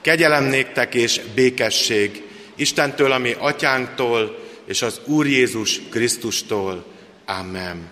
[0.00, 2.22] Kegyelem néktek és békesség
[2.54, 6.84] Istentől, ami atyánktól, és az Úr Jézus Krisztustól.
[7.26, 7.88] Amen.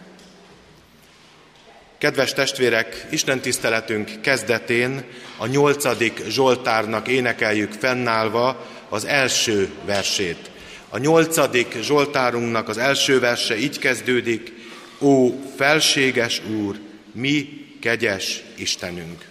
[1.98, 5.04] Kedves testvérek, Isten tiszteletünk kezdetén
[5.36, 10.50] a nyolcadik Zsoltárnak énekeljük fennállva az első versét.
[10.88, 14.52] A nyolcadik Zsoltárunknak az első verse így kezdődik,
[15.00, 16.78] Ó, felséges Úr,
[17.12, 19.27] mi kegyes Istenünk.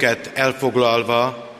[0.00, 1.50] Helyünket elfoglalva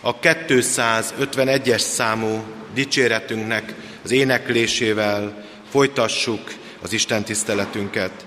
[0.00, 8.26] a 251-es számú dicséretünknek az éneklésével folytassuk az Isten tiszteletünket.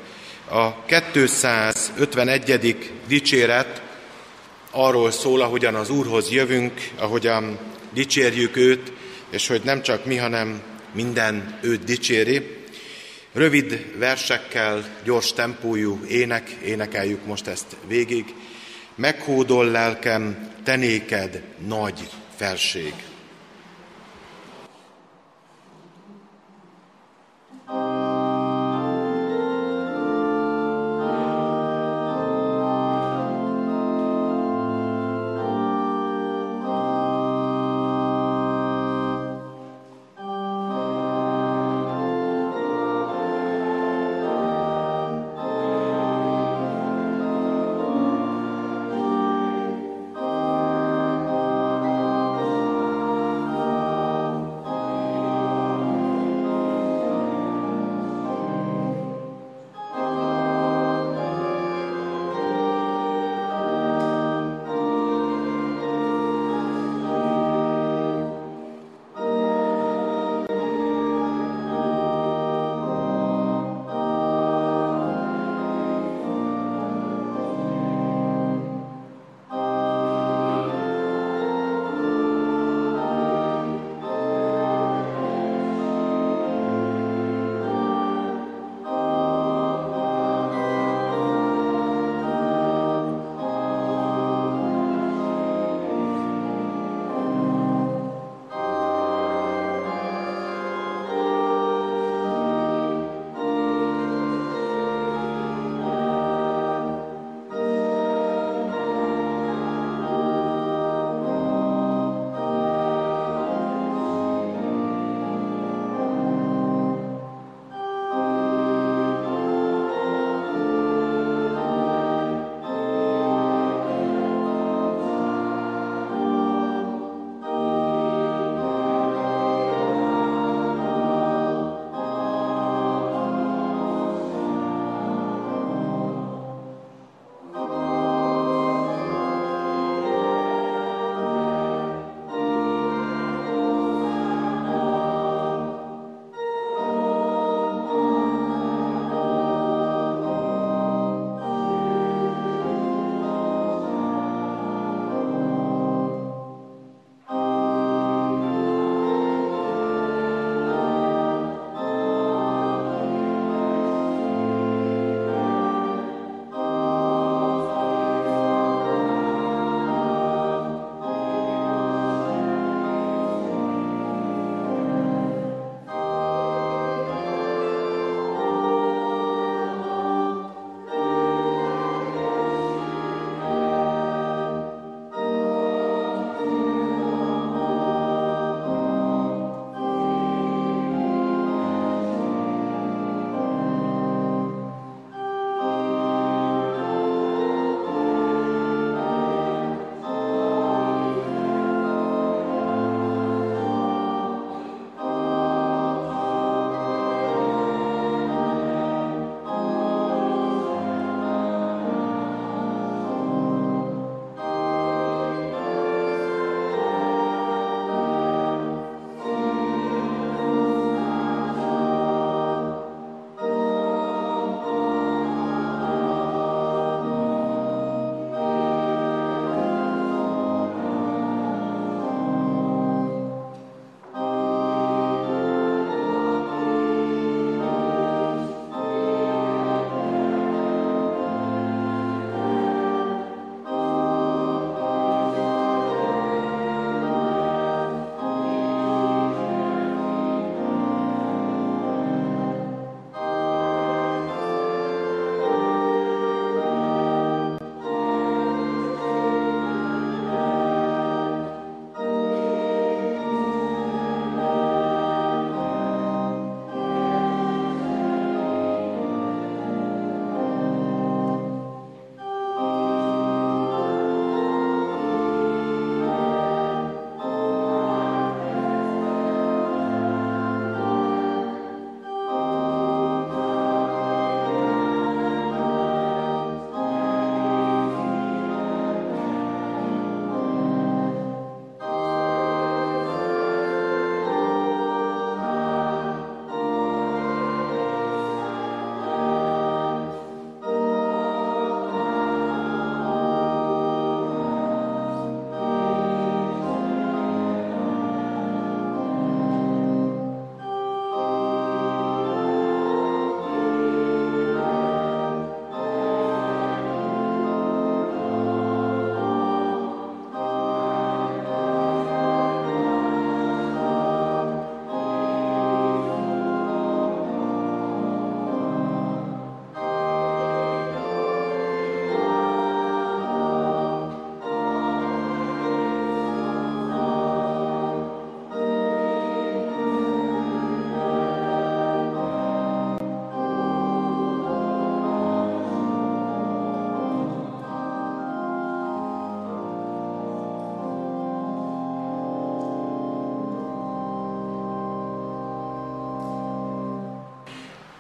[0.49, 2.93] A 251.
[3.07, 3.81] dicséret
[4.71, 7.59] arról szól, ahogyan az Úrhoz jövünk, ahogyan
[7.93, 8.91] dicsérjük őt,
[9.29, 10.61] és hogy nem csak mi, hanem
[10.93, 12.57] minden őt dicséri.
[13.33, 18.25] Rövid versekkel, gyors tempójú ének, énekeljük most ezt végig
[18.95, 22.93] meghódol lelkem, tenéked nagy felség.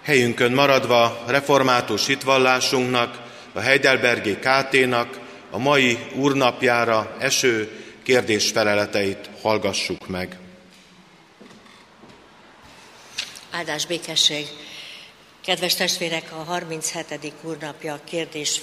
[0.05, 3.21] Helyünkön maradva református hitvallásunknak,
[3.53, 5.19] a Heidelbergi KT-nak
[5.51, 10.39] a mai úrnapjára eső kérdésfeleleteit hallgassuk meg.
[13.51, 14.47] Áldás békesség!
[15.45, 17.33] Kedves testvérek, a 37.
[17.41, 18.61] úrnapja kérdés,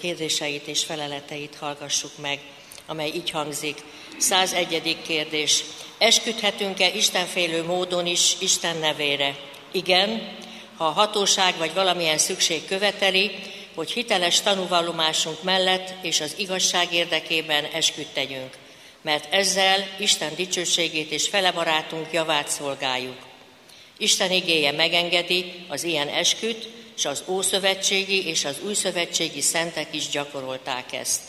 [0.00, 2.40] kérdéseit és feleleteit hallgassuk meg,
[2.86, 3.78] amely így hangzik.
[4.18, 4.96] 101.
[5.06, 5.64] kérdés.
[5.98, 9.34] Esküdhetünk-e Istenfélő módon is Isten nevére?
[9.72, 10.42] Igen,
[10.76, 13.30] ha a hatóság vagy valamilyen szükség követeli,
[13.74, 18.56] hogy hiteles tanúvallomásunk mellett és az igazság érdekében esküdt tegyünk,
[19.02, 23.18] mert ezzel Isten dicsőségét és felebarátunk javát szolgáljuk.
[23.98, 30.92] Isten igéje megengedi az ilyen esküt, és az Ószövetségi és az Újszövetségi szentek is gyakorolták
[30.92, 31.20] ezt.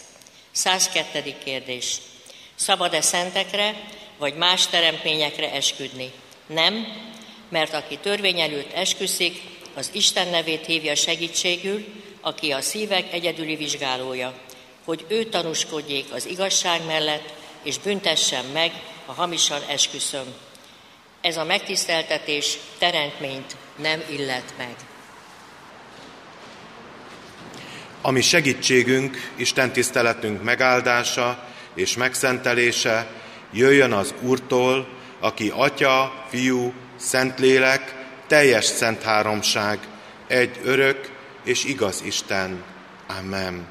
[0.52, 1.36] 102.
[1.44, 1.98] kérdés.
[2.56, 3.84] Szabad-e szentekre
[4.18, 6.12] vagy más teremtményekre esküdni?
[6.48, 6.88] Nem,
[7.56, 9.42] mert aki törvény előtt esküszik,
[9.74, 11.86] az Isten nevét hívja segítségül,
[12.22, 14.34] aki a szívek egyedüli vizsgálója,
[14.86, 17.34] hogy ő tanúskodjék az igazság mellett,
[17.64, 18.72] és büntessen meg,
[19.06, 20.26] ha hamisan esküszöm.
[21.22, 24.76] Ez a megtiszteltetés teremtményt nem illet meg.
[28.02, 33.08] Ami segítségünk, Isten tiszteletünk megáldása és megszentelése
[33.52, 34.88] jöjjön az Úrtól,
[35.20, 37.96] aki Atya, Fiú, Szentlélek,
[38.28, 39.80] teljes szent háromság,
[40.28, 41.10] egy örök
[41.44, 42.64] és igaz Isten.
[43.20, 43.68] Amen.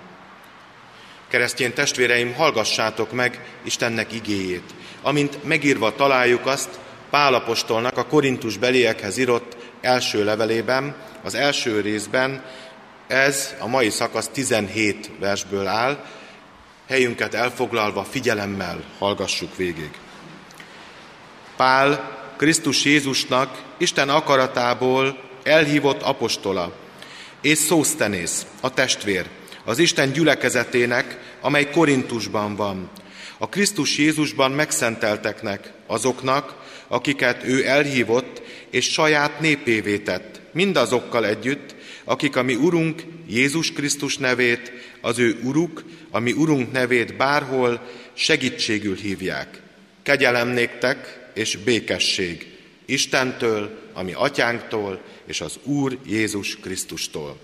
[1.28, 4.74] Keresztény testvéreim, hallgassátok meg Istennek igéjét.
[5.02, 6.68] Amint megírva találjuk azt
[7.10, 12.44] Pálapostolnak a Korintus beliekhez írott első levelében, az első részben,
[13.06, 16.04] ez a mai szakasz 17 versből áll,
[16.88, 19.90] helyünket elfoglalva figyelemmel hallgassuk végig.
[21.56, 26.76] Pál Krisztus Jézusnak Isten akaratából elhívott apostola,
[27.42, 29.26] és Szósztenész, a testvér,
[29.64, 32.90] az Isten gyülekezetének, amely Korintusban van,
[33.38, 36.54] a Krisztus Jézusban megszentelteknek, azoknak,
[36.88, 41.74] akiket ő elhívott, és saját népévé tett, mindazokkal együtt,
[42.04, 47.80] akik a mi Urunk Jézus Krisztus nevét, az ő Uruk, a mi Urunk nevét bárhol
[48.12, 49.62] segítségül hívják.
[50.02, 57.38] Kegyelem néktek és békesség Istentől, ami atyánktól, és az Úr Jézus Krisztustól.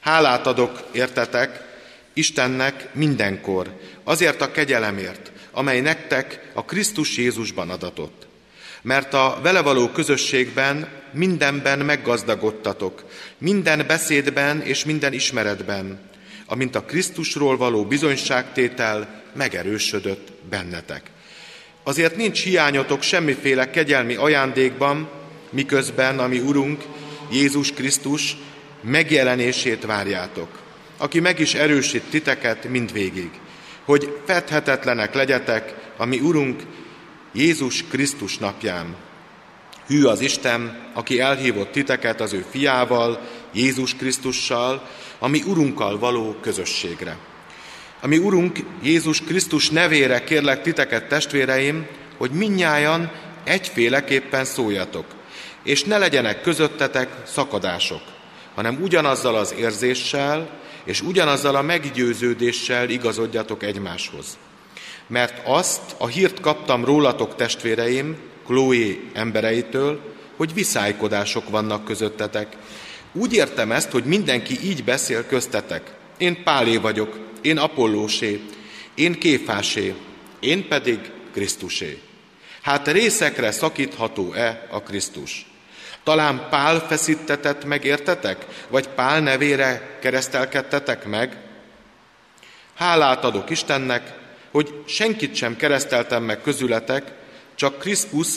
[0.00, 1.72] Hálát adok, értetek,
[2.12, 8.26] Istennek mindenkor, azért a kegyelemért, amely nektek a Krisztus Jézusban adatott.
[8.82, 13.04] Mert a vele való közösségben mindenben meggazdagodtatok,
[13.38, 16.00] minden beszédben és minden ismeretben,
[16.46, 21.10] amint a Krisztusról való bizonyságtétel megerősödött bennetek.
[21.84, 25.08] Azért nincs hiányotok semmiféle kegyelmi ajándékban,
[25.50, 26.84] miközben, ami Urunk,
[27.32, 28.36] Jézus Krisztus
[28.82, 30.48] megjelenését várjátok,
[30.98, 33.30] aki meg is erősít titeket mindvégig,
[33.84, 36.62] hogy fedhetetlenek legyetek, ami Urunk
[37.32, 38.96] Jézus Krisztus napján.
[39.86, 43.20] Hű az Isten, aki elhívott titeket az ő fiával,
[43.52, 44.88] Jézus Krisztussal,
[45.18, 47.16] ami Urunkkal való közösségre.
[48.04, 53.12] Ami Urunk Jézus Krisztus nevére kérlek titeket, testvéreim, hogy minnyájan
[53.44, 55.04] egyféleképpen szóljatok,
[55.62, 58.00] és ne legyenek közöttetek szakadások,
[58.54, 60.50] hanem ugyanazzal az érzéssel
[60.84, 64.38] és ugyanazzal a meggyőződéssel igazodjatok egymáshoz.
[65.06, 70.00] Mert azt a hírt kaptam rólatok, testvéreim, Chloe embereitől,
[70.36, 72.56] hogy viszálykodások vannak közöttetek.
[73.12, 75.92] Úgy értem ezt, hogy mindenki így beszél köztetek.
[76.18, 78.40] Én Pálé vagyok, én Apollósé,
[78.94, 79.94] én Kéfásé,
[80.40, 80.98] én pedig
[81.32, 82.00] Krisztusé.
[82.62, 85.46] Hát részekre szakítható-e a Krisztus?
[86.02, 88.46] Talán Pál feszítetett meg, értetek?
[88.68, 91.36] Vagy Pál nevére keresztelkedtetek meg?
[92.74, 94.12] Hálát adok Istennek,
[94.50, 97.12] hogy senkit sem kereszteltem meg közületek,
[97.54, 98.28] csak Kriszpus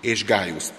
[0.00, 0.74] és Gájuszt.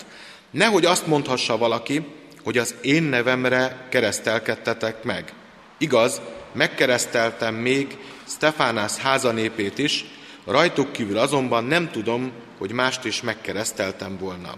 [0.52, 2.06] Nehogy azt mondhassa valaki,
[2.44, 5.34] hogy az én nevemre keresztelkedtetek meg.
[5.78, 6.22] Igaz,
[6.58, 7.98] megkereszteltem még
[8.28, 10.06] Stefánász házanépét is,
[10.46, 14.54] rajtuk kívül azonban nem tudom, hogy mást is megkereszteltem volna.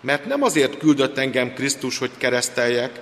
[0.00, 3.00] Mert nem azért küldött engem Krisztus, hogy kereszteljek,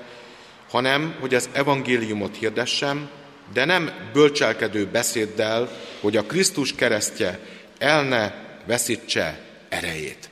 [0.71, 3.09] hanem hogy az evangéliumot hirdessem,
[3.52, 7.38] de nem bölcselkedő beszéddel, hogy a Krisztus keresztje
[7.78, 8.33] el ne
[8.66, 10.28] veszítse erejét.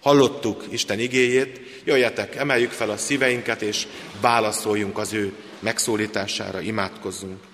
[0.00, 3.86] Hallottuk Isten igéjét, jöjjetek, emeljük fel a szíveinket, és
[4.20, 7.49] válaszoljunk az ő megszólítására, imádkozzunk.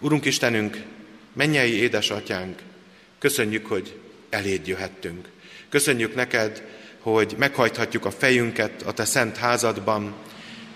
[0.00, 0.82] Urunk Istenünk,
[1.32, 2.58] mennyei édesatyánk,
[3.18, 4.00] köszönjük, hogy
[4.30, 5.28] eléd jöhettünk.
[5.68, 6.62] Köszönjük neked,
[7.00, 10.14] hogy meghajthatjuk a fejünket a te szent házadban,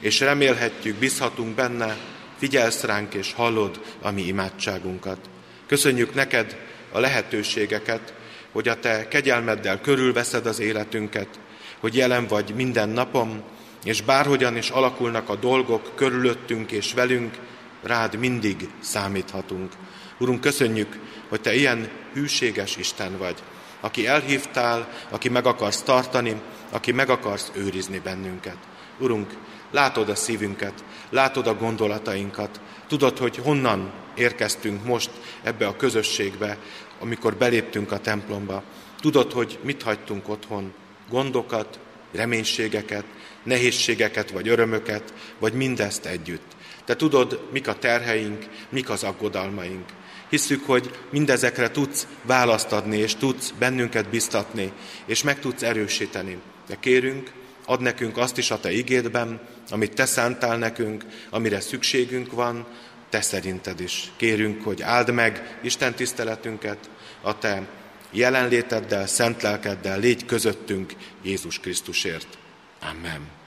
[0.00, 1.96] és remélhetjük, bízhatunk benne,
[2.38, 5.18] figyelsz ránk és hallod a mi imádságunkat.
[5.66, 6.56] Köszönjük neked
[6.92, 8.14] a lehetőségeket,
[8.52, 11.40] hogy a te kegyelmeddel körülveszed az életünket,
[11.78, 13.42] hogy jelen vagy minden napom,
[13.84, 17.38] és bárhogyan is alakulnak a dolgok körülöttünk és velünk,
[17.82, 19.72] rád mindig számíthatunk.
[20.18, 20.98] Urunk, köszönjük,
[21.28, 23.36] hogy Te ilyen hűséges Isten vagy,
[23.80, 28.56] aki elhívtál, aki meg akarsz tartani, aki meg akarsz őrizni bennünket.
[28.98, 29.36] Urunk,
[29.70, 35.10] látod a szívünket, látod a gondolatainkat, tudod, hogy honnan érkeztünk most
[35.42, 36.58] ebbe a közösségbe,
[37.00, 38.62] amikor beléptünk a templomba.
[39.00, 40.72] Tudod, hogy mit hagytunk otthon,
[41.10, 41.78] gondokat,
[42.12, 43.04] reménységeket,
[43.42, 46.56] nehézségeket vagy örömöket, vagy mindezt együtt.
[46.84, 49.88] Te tudod, mik a terheink, mik az aggodalmaink.
[50.28, 54.72] Hisszük, hogy mindezekre tudsz választ adni, és tudsz bennünket biztatni,
[55.06, 56.38] és meg tudsz erősíteni.
[56.66, 57.30] De kérünk,
[57.66, 62.66] ad nekünk azt is a Te igédben, amit Te szántál nekünk, amire szükségünk van,
[63.08, 64.12] Te szerinted is.
[64.16, 67.66] Kérünk, hogy áld meg Isten tiszteletünket, a Te
[68.10, 72.38] jelenléteddel, szent lelkeddel légy közöttünk Jézus Krisztusért.
[72.80, 73.41] Amen.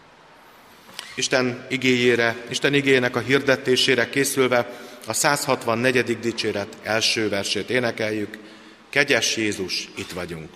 [1.16, 4.70] Isten igéjére, Isten igéjének a hirdetésére készülve
[5.08, 6.20] a 164.
[6.20, 8.38] dicséret első versét énekeljük.
[8.90, 10.50] Kegyes Jézus, itt vagyunk.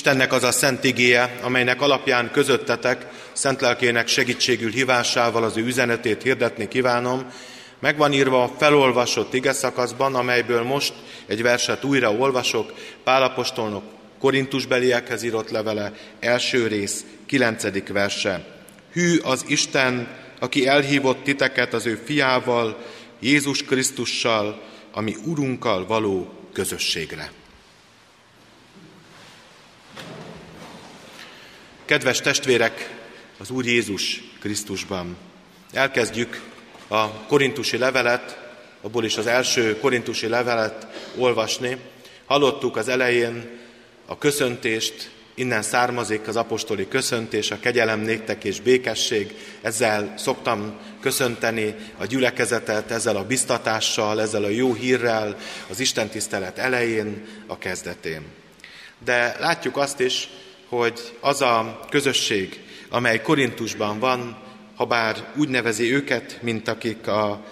[0.00, 6.22] Istennek az a szent igéje, amelynek alapján közöttetek, szent lelkének segítségül hívásával az ő üzenetét
[6.22, 7.32] hirdetni kívánom,
[7.80, 10.92] meg van írva a felolvasott ige szakaszban, amelyből most
[11.26, 12.72] egy verset újra olvasok,
[13.04, 13.82] Pálapostolnok
[14.20, 18.44] Korintusbeliekhez írott levele, első rész, kilencedik verse.
[18.92, 22.84] Hű az Isten, aki elhívott titeket az ő fiával,
[23.18, 27.30] Jézus Krisztussal, ami Urunkkal való közösségre.
[31.90, 32.90] Kedves testvérek,
[33.38, 35.16] az Úr Jézus Krisztusban.
[35.72, 36.42] Elkezdjük
[36.88, 38.38] a korintusi levelet,
[38.80, 41.76] abból is az első korintusi levelet olvasni.
[42.26, 43.58] Hallottuk az elején
[44.06, 49.34] a köszöntést, innen származik az apostoli köszöntés, a kegyelem néktek és békesség.
[49.62, 55.36] Ezzel szoktam köszönteni a gyülekezetet, ezzel a biztatással, ezzel a jó hírrel
[55.68, 58.22] az Isten tisztelet elején, a kezdetén.
[59.04, 60.28] De látjuk azt is,
[60.70, 62.60] hogy az a közösség,
[62.90, 64.38] amely Korintusban van,
[64.76, 67.44] ha bár úgy nevezi őket, mint akik a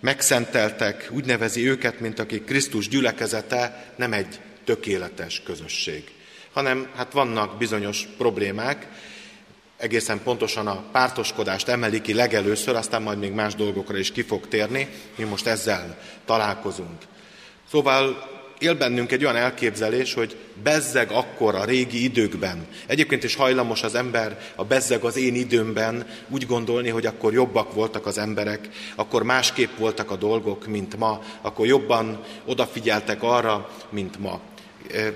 [0.00, 6.04] megszenteltek, úgy nevezi őket, mint akik Krisztus gyülekezete, nem egy tökéletes közösség,
[6.52, 8.86] hanem hát vannak bizonyos problémák,
[9.76, 14.48] egészen pontosan a pártoskodást emeli ki legelőször, aztán majd még más dolgokra is ki fog
[14.48, 17.02] térni, mi most ezzel találkozunk.
[17.70, 18.28] Szóval
[18.60, 22.66] él bennünk egy olyan elképzelés, hogy bezzeg akkor a régi időkben.
[22.86, 27.74] Egyébként is hajlamos az ember a bezzeg az én időmben úgy gondolni, hogy akkor jobbak
[27.74, 34.18] voltak az emberek, akkor másképp voltak a dolgok, mint ma, akkor jobban odafigyeltek arra, mint
[34.18, 34.40] ma.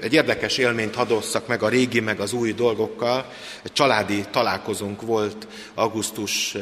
[0.01, 3.27] Egy érdekes élményt hadosszak meg a régi, meg az új dolgokkal.
[3.63, 6.57] Egy családi találkozónk volt augusztus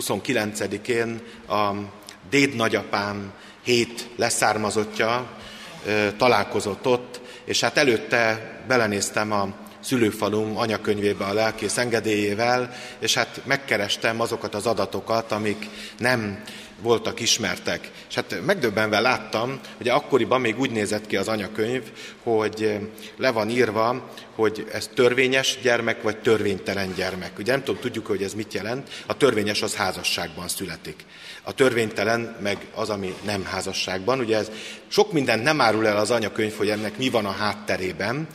[0.00, 1.70] 29-én a
[2.30, 5.40] déd nagyapám hét leszármazottja
[6.16, 9.48] találkozott ott, és hát előtte belenéztem a
[9.80, 15.68] szülőfalum anyakönyvébe a lelkész engedélyével, és hát megkerestem azokat az adatokat, amik
[15.98, 16.42] nem
[16.82, 17.90] voltak ismertek.
[18.08, 21.82] És hát megdöbbenve láttam, hogy akkoriban még úgy nézett ki az anyakönyv,
[22.22, 22.78] hogy
[23.16, 27.38] le van írva, hogy ez törvényes gyermek, vagy törvénytelen gyermek.
[27.38, 28.88] Ugye nem tudom, tudjuk, hogy ez mit jelent.
[29.06, 31.04] A törvényes az házasságban születik.
[31.42, 34.20] A törvénytelen meg az, ami nem házasságban.
[34.20, 34.50] Ugye ez
[34.88, 38.28] sok mindent nem árul el az anyakönyv, hogy ennek mi van a hátterében,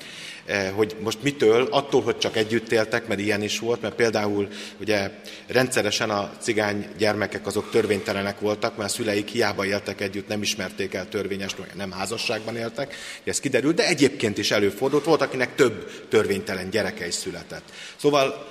[0.47, 4.47] Eh, hogy most mitől, attól, hogy csak együtt éltek, mert ilyen is volt, mert például
[4.79, 5.11] ugye
[5.47, 10.93] rendszeresen a cigány gyermekek azok törvénytelenek voltak, mert a szüleik hiába éltek együtt, nem ismerték
[10.93, 16.69] el törvényes, nem házasságban éltek, ez kiderült, de egyébként is előfordult, volt, akinek több törvénytelen
[16.69, 17.63] gyereke is született.
[17.95, 18.47] Szóval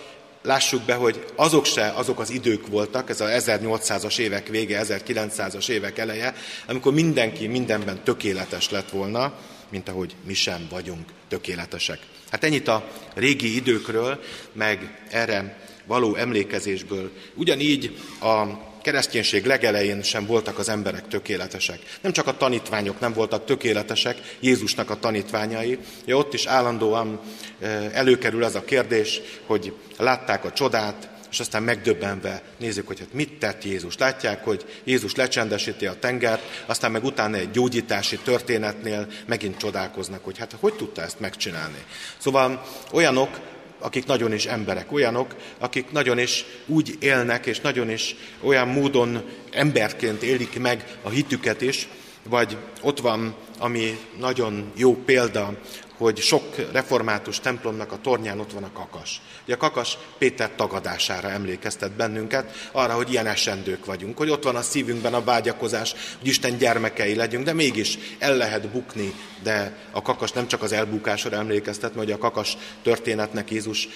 [0.46, 5.68] lássuk be, hogy azok se azok az idők voltak, ez a 1800-as évek vége, 1900-as
[5.68, 6.34] évek eleje,
[6.66, 9.32] amikor mindenki mindenben tökéletes lett volna,
[9.68, 11.98] mint ahogy mi sem vagyunk tökéletesek.
[12.30, 14.20] Hát ennyit a régi időkről,
[14.52, 17.10] meg erre való emlékezésből.
[17.34, 18.44] Ugyanígy a
[18.86, 21.78] kereszténység legelején sem voltak az emberek tökéletesek.
[22.00, 25.78] Nem csak a tanítványok nem voltak tökéletesek, Jézusnak a tanítványai.
[26.04, 27.20] Ja, ott is állandóan
[27.60, 33.12] eh, előkerül ez a kérdés, hogy látták a csodát, és aztán megdöbbenve nézzük, hogy hát
[33.12, 33.96] mit tett Jézus.
[33.98, 40.38] Látják, hogy Jézus lecsendesíti a tengert, aztán meg utána egy gyógyítási történetnél megint csodálkoznak, hogy
[40.38, 41.84] hát hogy tudta ezt megcsinálni.
[42.18, 43.40] Szóval olyanok,
[43.78, 49.22] akik nagyon is emberek, olyanok, akik nagyon is úgy élnek, és nagyon is olyan módon
[49.50, 51.88] emberként élik meg a hitüket is,
[52.28, 55.58] vagy ott van, ami nagyon jó példa,
[55.96, 59.20] hogy sok református templomnak a tornyán ott van a kakas.
[59.44, 64.56] Ugye a kakas Péter tagadására emlékeztet bennünket, arra, hogy ilyen esendők vagyunk, hogy ott van
[64.56, 70.02] a szívünkben a vágyakozás, hogy Isten gyermekei legyünk, de mégis el lehet bukni, de a
[70.02, 73.88] kakas nem csak az elbukásra emlékeztet, mert a kakas történetnek Jézus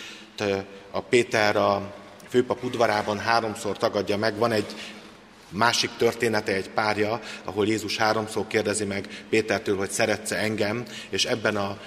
[0.91, 1.93] a Péter a
[2.29, 4.67] főpap udvarában háromszor tagadja meg, van egy
[5.51, 11.57] Másik története egy párja, ahol Jézus háromszor kérdezi meg Pétertől, hogy szeretsz engem, és ebben
[11.57, 11.79] a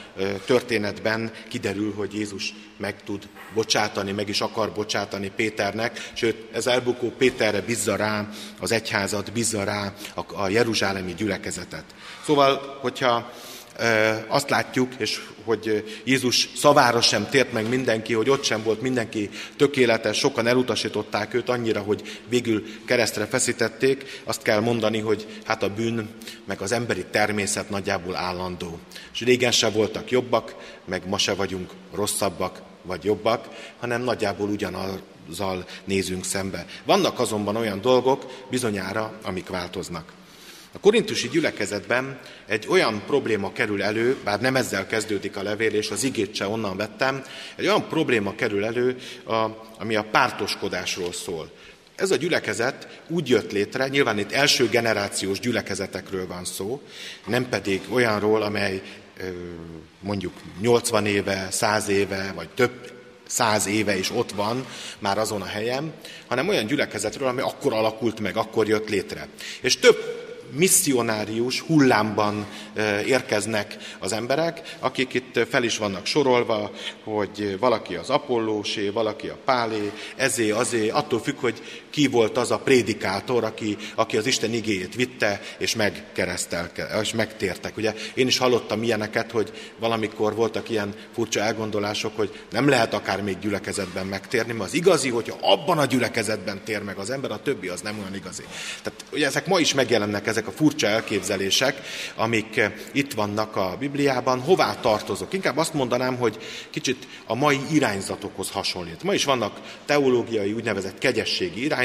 [0.46, 7.10] történetben kiderül, hogy Jézus meg tud bocsátani, meg is akar bocsátani Péternek, sőt, ez elbukó
[7.10, 11.86] Péterre bízza rá az egyházat, bízza rá a, a jeruzsálemi gyülekezetet.
[12.26, 13.32] Szóval, hogyha
[14.28, 19.30] azt látjuk, és hogy Jézus szavára sem tért meg mindenki, hogy ott sem volt mindenki
[19.58, 25.74] tökéletes, sokan elutasították őt annyira, hogy végül keresztre feszítették, azt kell mondani, hogy hát a
[25.74, 26.10] bűn,
[26.46, 28.80] meg az emberi természet nagyjából állandó.
[29.14, 30.56] És régen se voltak jobbak,
[30.86, 33.48] meg ma se vagyunk rosszabbak, vagy jobbak,
[33.80, 36.66] hanem nagyjából ugyanazzal nézünk szembe.
[36.86, 40.12] Vannak azonban olyan dolgok bizonyára, amik változnak.
[40.76, 45.90] A korintusi gyülekezetben egy olyan probléma kerül elő, bár nem ezzel kezdődik a levél, és
[45.90, 47.24] az igét se onnan vettem,
[47.56, 48.98] egy olyan probléma kerül elő,
[49.78, 51.52] ami a pártoskodásról szól.
[51.96, 56.82] Ez a gyülekezet úgy jött létre, nyilván itt első generációs gyülekezetekről van szó,
[57.28, 58.82] nem pedig olyanról, amely
[60.00, 62.92] mondjuk 80 éve, 100 éve, vagy több
[63.28, 64.66] száz éve is ott van
[65.00, 65.94] már azon a helyen,
[66.28, 69.28] hanem olyan gyülekezetről, ami akkor alakult meg, akkor jött létre.
[69.62, 70.22] És több
[70.56, 72.46] misszionárius hullámban
[73.06, 76.72] érkeznek az emberek, akik itt fel is vannak sorolva,
[77.04, 82.52] hogy valaki az Apollósé, valaki a Pálé, ezé, azé, attól függ, hogy ki volt az
[82.52, 87.78] a prédikátor, aki, aki az Isten igéjét vitte, és megkeresztelke, és megtértek.
[87.78, 93.22] Ugye én is hallottam ilyeneket, hogy valamikor voltak ilyen furcsa elgondolások, hogy nem lehet akár
[93.22, 97.42] még gyülekezetben megtérni, mert az igazi, hogyha abban a gyülekezetben tér meg az ember, a
[97.42, 98.44] többi az nem olyan igazi.
[98.84, 101.82] Tehát ugye ezek ma is megjelennek, ezek a furcsa elképzelések,
[102.16, 104.40] amik itt vannak a Bibliában.
[104.40, 105.34] Hová tartozok?
[105.34, 106.38] Inkább azt mondanám, hogy
[106.70, 109.04] kicsit a mai irányzatokhoz hasonlít.
[109.04, 111.82] Ma is vannak teológiai úgynevezett kegyességi irányzatok,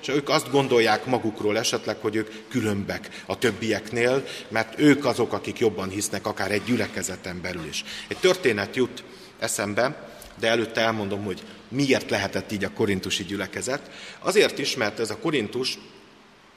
[0.00, 5.58] és ők azt gondolják magukról esetleg, hogy ők különbek a többieknél, mert ők azok, akik
[5.58, 7.84] jobban hisznek akár egy gyülekezeten belül is.
[8.08, 9.04] Egy történet jut
[9.38, 13.90] eszembe, de előtte elmondom, hogy miért lehetett így a korintusi gyülekezet.
[14.18, 15.78] Azért is, mert ez a korintus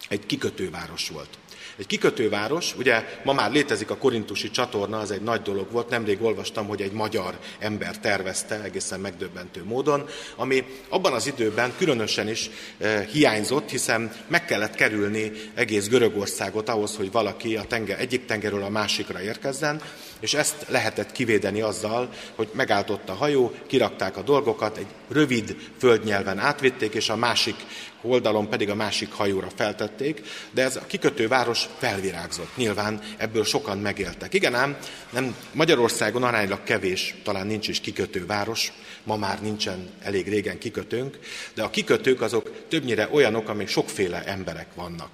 [0.09, 1.37] egy kikötőváros volt.
[1.81, 6.21] Egy kikötőváros, ugye ma már létezik a korintusi csatorna, az egy nagy dolog volt, nemrég
[6.21, 12.49] olvastam, hogy egy magyar ember tervezte egészen megdöbbentő módon, ami abban az időben különösen is
[12.77, 18.63] e, hiányzott, hiszen meg kellett kerülni egész Görögországot ahhoz, hogy valaki a tenger, egyik tengerről
[18.63, 19.81] a másikra érkezzen,
[20.21, 26.39] És ezt lehetett kivédeni azzal, hogy megáltott a hajó, kirakták a dolgokat, egy rövid földnyelven
[26.39, 27.55] átvitték, és a másik
[28.01, 32.55] oldalon pedig a másik hajóra feltették, de ez a kikötő város felvirágzott.
[32.55, 34.33] Nyilván ebből sokan megéltek.
[34.33, 34.77] Igen ám,
[35.09, 38.71] nem, Magyarországon aránylag kevés, talán nincs is kikötő város,
[39.03, 41.19] ma már nincsen elég régen kikötőnk,
[41.53, 45.09] de a kikötők azok többnyire olyanok, amik sokféle emberek vannak.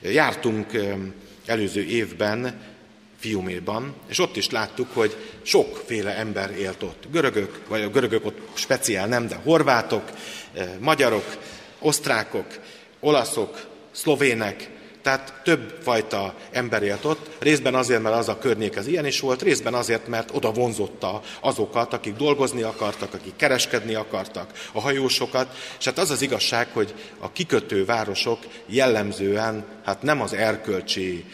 [0.00, 0.66] Jártunk
[1.46, 2.73] előző évben
[3.24, 7.04] Fiuméban, és ott is láttuk, hogy sokféle ember élt ott.
[7.10, 10.10] Görögök, vagy a görögök ott speciál nem, de horvátok,
[10.78, 11.36] magyarok,
[11.78, 12.46] osztrákok,
[13.00, 14.70] olaszok, szlovének,
[15.02, 19.20] tehát több fajta ember élt ott, részben azért, mert az a környék az ilyen is
[19.20, 25.56] volt, részben azért, mert oda vonzotta azokat, akik dolgozni akartak, akik kereskedni akartak, a hajósokat,
[25.78, 31.24] és hát az az igazság, hogy a kikötő városok jellemzően hát nem az erkölcsi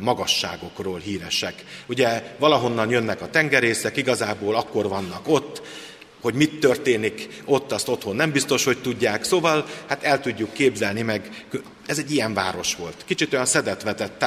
[0.00, 1.64] magasságokról híresek.
[1.86, 5.62] Ugye valahonnan jönnek a tengerészek, igazából akkor vannak ott,
[6.22, 9.24] hogy mit történik ott, azt otthon nem biztos, hogy tudják.
[9.24, 11.46] Szóval hát el tudjuk képzelni meg,
[11.86, 12.94] ez egy ilyen város volt.
[13.04, 14.24] Kicsit olyan szedetvetett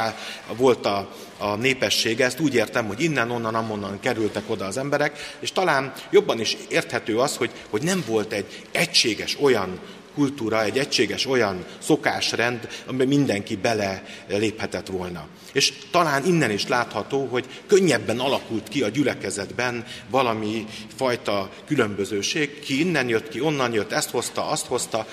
[0.56, 5.36] volt a, a népessége, ezt úgy értem, hogy innen, onnan, amonnan kerültek oda az emberek,
[5.40, 9.80] és talán jobban is érthető az, hogy, hogy nem volt egy egységes olyan
[10.15, 15.28] kultúra, egy egységes olyan szokásrend, amiben mindenki bele léphetett volna.
[15.54, 22.60] És talán innen is látható, hogy könnyebben alakult ki a gyülekezetben valami fajta különbözőség.
[22.60, 25.08] Ki innen jött, ki onnan jött, ezt hozta, azt hozta.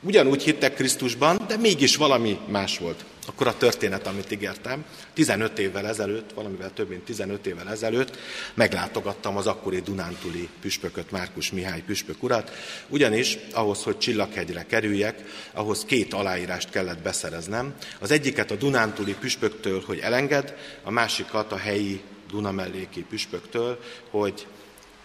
[0.00, 3.04] Ugyanúgy hittek Krisztusban, de mégis valami más volt.
[3.26, 4.84] Akkor a történet, amit ígértem,
[5.14, 8.16] 15 évvel ezelőtt, valamivel több mint 15 évvel ezelőtt
[8.54, 12.50] meglátogattam az akkori Dunántúli püspököt, Márkus Mihály püspök urat,
[12.88, 17.74] ugyanis ahhoz, hogy Csillaghegyre kerüljek, ahhoz két aláírást kellett beszereznem.
[18.00, 23.80] Az egyiket a Dunántúli püspöktől, hogy elenged, a másikat a helyi Dunamelléki püspöktől,
[24.10, 24.46] hogy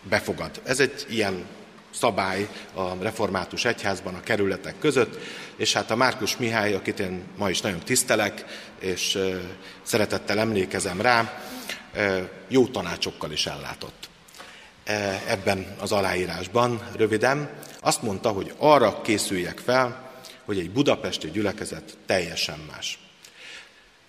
[0.10, 0.62] befogad.
[0.63, 1.45] Ez egy ilyen
[1.93, 5.19] szabály a református egyházban a kerületek között,
[5.56, 8.45] és hát a Márkus Mihály, akit én ma is nagyon tisztelek,
[8.79, 9.17] és
[9.82, 11.43] szeretettel emlékezem rá,
[12.47, 14.10] jó tanácsokkal is ellátott.
[15.27, 20.12] Ebben az aláírásban röviden azt mondta, hogy arra készüljek fel,
[20.45, 22.99] hogy egy budapesti gyülekezet teljesen más.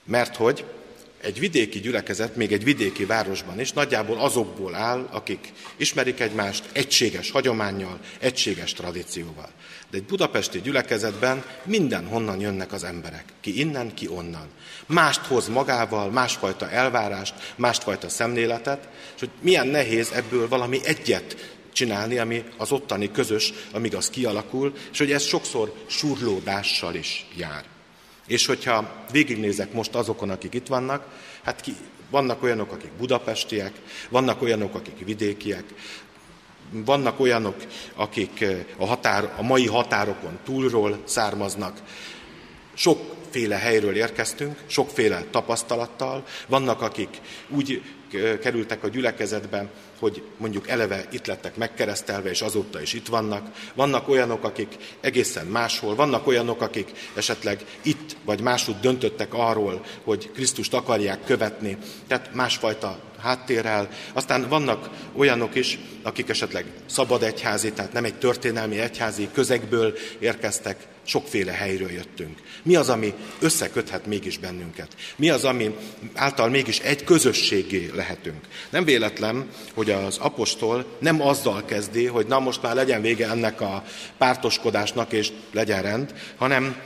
[0.05, 0.65] Mert hogy
[1.25, 7.31] egy vidéki gyülekezet, még egy vidéki városban is nagyjából azokból áll, akik ismerik egymást egységes
[7.31, 9.49] hagyományjal, egységes tradícióval.
[9.91, 13.25] De egy budapesti gyülekezetben mindenhonnan jönnek az emberek.
[13.41, 14.49] Ki innen, ki onnan.
[14.87, 22.19] Mást hoz magával, másfajta elvárást, másfajta szemléletet, és hogy milyen nehéz ebből valami egyet csinálni,
[22.19, 27.74] ami az ottani közös, amíg az kialakul, és hogy ez sokszor surlódással is jár.
[28.27, 31.07] És hogyha végignézek most azokon, akik itt vannak,
[31.43, 31.75] hát ki,
[32.11, 33.73] vannak olyanok, akik budapestiek,
[34.09, 35.65] vannak olyanok, akik vidékiek,
[36.71, 37.57] vannak olyanok,
[37.95, 41.79] akik eh, a, határ, a mai határokon túlról származnak.
[42.75, 46.25] Sokféle helyről érkeztünk, sokféle tapasztalattal.
[46.47, 47.83] Vannak, akik úgy
[48.13, 49.71] eh, kerültek a gyülekezetbe,
[50.05, 53.47] hogy mondjuk eleve itt lettek megkeresztelve, és azóta is itt vannak.
[53.75, 60.31] Vannak olyanok, akik egészen máshol, vannak olyanok, akik esetleg itt vagy máshogy döntöttek arról, hogy
[60.35, 63.89] Krisztust akarják követni, tehát másfajta háttérrel.
[64.13, 70.87] Aztán vannak olyanok is, akik esetleg szabad egyházi, tehát nem egy történelmi egyházi közegből érkeztek,
[71.05, 72.39] sokféle helyről jöttünk.
[72.63, 74.89] Mi az, ami összeköthet mégis bennünket?
[75.17, 75.75] Mi az, ami
[76.15, 78.47] által mégis egy közösségé lehetünk?
[78.71, 83.61] Nem véletlen, hogy az apostol nem azzal kezdi, hogy na most már legyen vége ennek
[83.61, 83.85] a
[84.19, 86.77] pártoskodásnak és legyen rend, hanem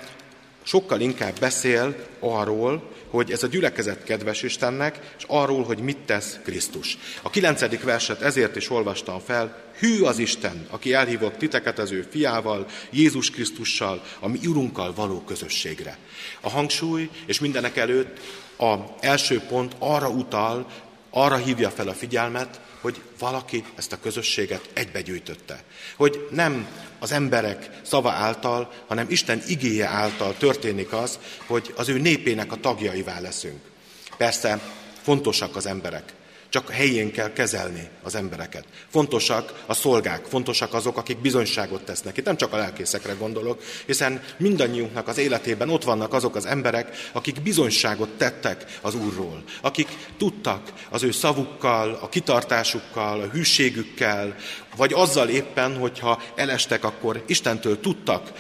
[0.63, 6.39] sokkal inkább beszél arról, hogy ez a gyülekezet kedves Istennek, és arról, hogy mit tesz
[6.43, 6.99] Krisztus.
[7.23, 12.07] A kilencedik verset ezért is olvastam fel, hű az Isten, aki elhívott titeket az ő
[12.11, 15.99] fiával, Jézus Krisztussal, a mi Urunkkal való közösségre.
[16.41, 18.19] A hangsúly, és mindenek előtt
[18.59, 20.67] a első pont arra utal,
[21.11, 25.63] arra hívja fel a figyelmet, hogy valaki ezt a közösséget egybegyűjtötte.
[25.97, 26.67] Hogy nem
[26.99, 32.61] az emberek szava által, hanem Isten igéje által történik az, hogy az ő népének a
[32.61, 33.61] tagjaivá leszünk.
[34.17, 34.61] Persze
[35.03, 36.13] fontosak az emberek,
[36.51, 38.65] csak helyén kell kezelni az embereket.
[38.89, 42.17] Fontosak a szolgák, fontosak azok, akik bizonyságot tesznek.
[42.17, 47.09] Itt nem csak a lelkészekre gondolok, hiszen mindannyiunknak az életében ott vannak azok az emberek,
[47.13, 54.35] akik bizonyságot tettek az Úrról, akik tudtak az ő szavukkal, a kitartásukkal, a hűségükkel,
[54.77, 58.33] vagy azzal éppen, hogyha elestek, akkor Istentől tudtak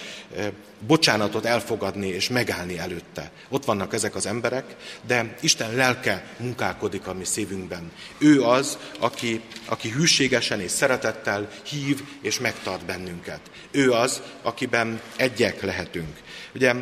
[0.86, 3.30] bocsánatot elfogadni és megállni előtte.
[3.48, 7.92] Ott vannak ezek az emberek, de Isten lelke munkálkodik a mi szívünkben.
[8.18, 13.40] Ő az, aki, aki hűségesen és szeretettel hív és megtart bennünket.
[13.70, 16.16] Ő az, akiben egyek lehetünk.
[16.54, 16.74] Ugye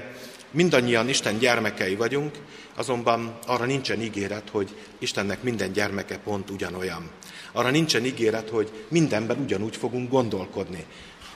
[0.50, 2.34] mindannyian Isten gyermekei vagyunk,
[2.74, 7.10] azonban arra nincsen ígéret, hogy Istennek minden gyermeke pont ugyanolyan.
[7.52, 10.84] Arra nincsen ígéret, hogy mindenben ugyanúgy fogunk gondolkodni.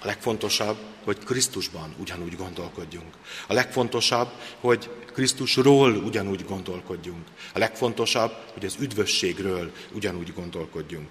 [0.02, 3.14] A legfontosabb, hogy Krisztusban ugyanúgy gondolkodjunk.
[3.46, 4.28] A legfontosabb,
[4.60, 7.26] hogy Krisztusról ugyanúgy gondolkodjunk.
[7.54, 11.08] A legfontosabb, hogy az üdvösségről ugyanúgy gondolkodjunk.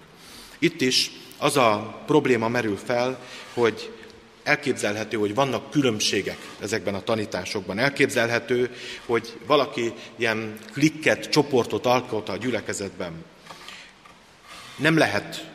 [0.60, 3.20] Itt is az a probléma merül fel,
[3.54, 3.92] hogy
[4.44, 7.78] elképzelhető, hogy vannak különbségek ezekben a tanításokban.
[7.78, 8.76] Elképzelhető,
[9.06, 13.24] hogy valaki ilyen klikket, csoportot alkot a gyülekezetben.
[14.76, 15.52] Nem lehet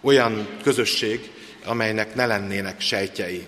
[0.00, 1.30] olyan közösség,
[1.64, 3.46] amelynek ne lennének sejtjei.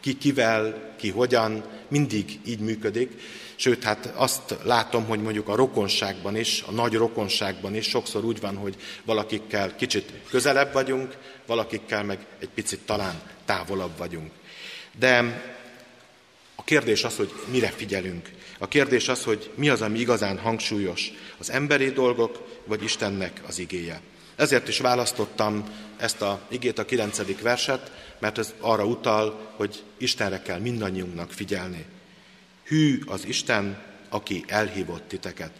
[0.00, 3.20] Ki kivel, ki hogyan, mindig így működik.
[3.56, 8.40] Sőt, hát azt látom, hogy mondjuk a rokonságban is, a nagy rokonságban is sokszor úgy
[8.40, 14.30] van, hogy valakikkel kicsit közelebb vagyunk, valakikkel meg egy picit talán távolabb vagyunk.
[14.98, 15.42] De
[16.54, 18.30] a kérdés az, hogy mire figyelünk.
[18.58, 21.12] A kérdés az, hogy mi az, ami igazán hangsúlyos.
[21.38, 24.00] Az emberi dolgok, vagy Istennek az igéje.
[24.36, 25.64] Ezért is választottam
[26.02, 31.84] ezt a igét, a kilencedik verset, mert ez arra utal, hogy Istenre kell mindannyiunknak figyelni.
[32.64, 35.50] Hű az Isten, aki elhívott titeket.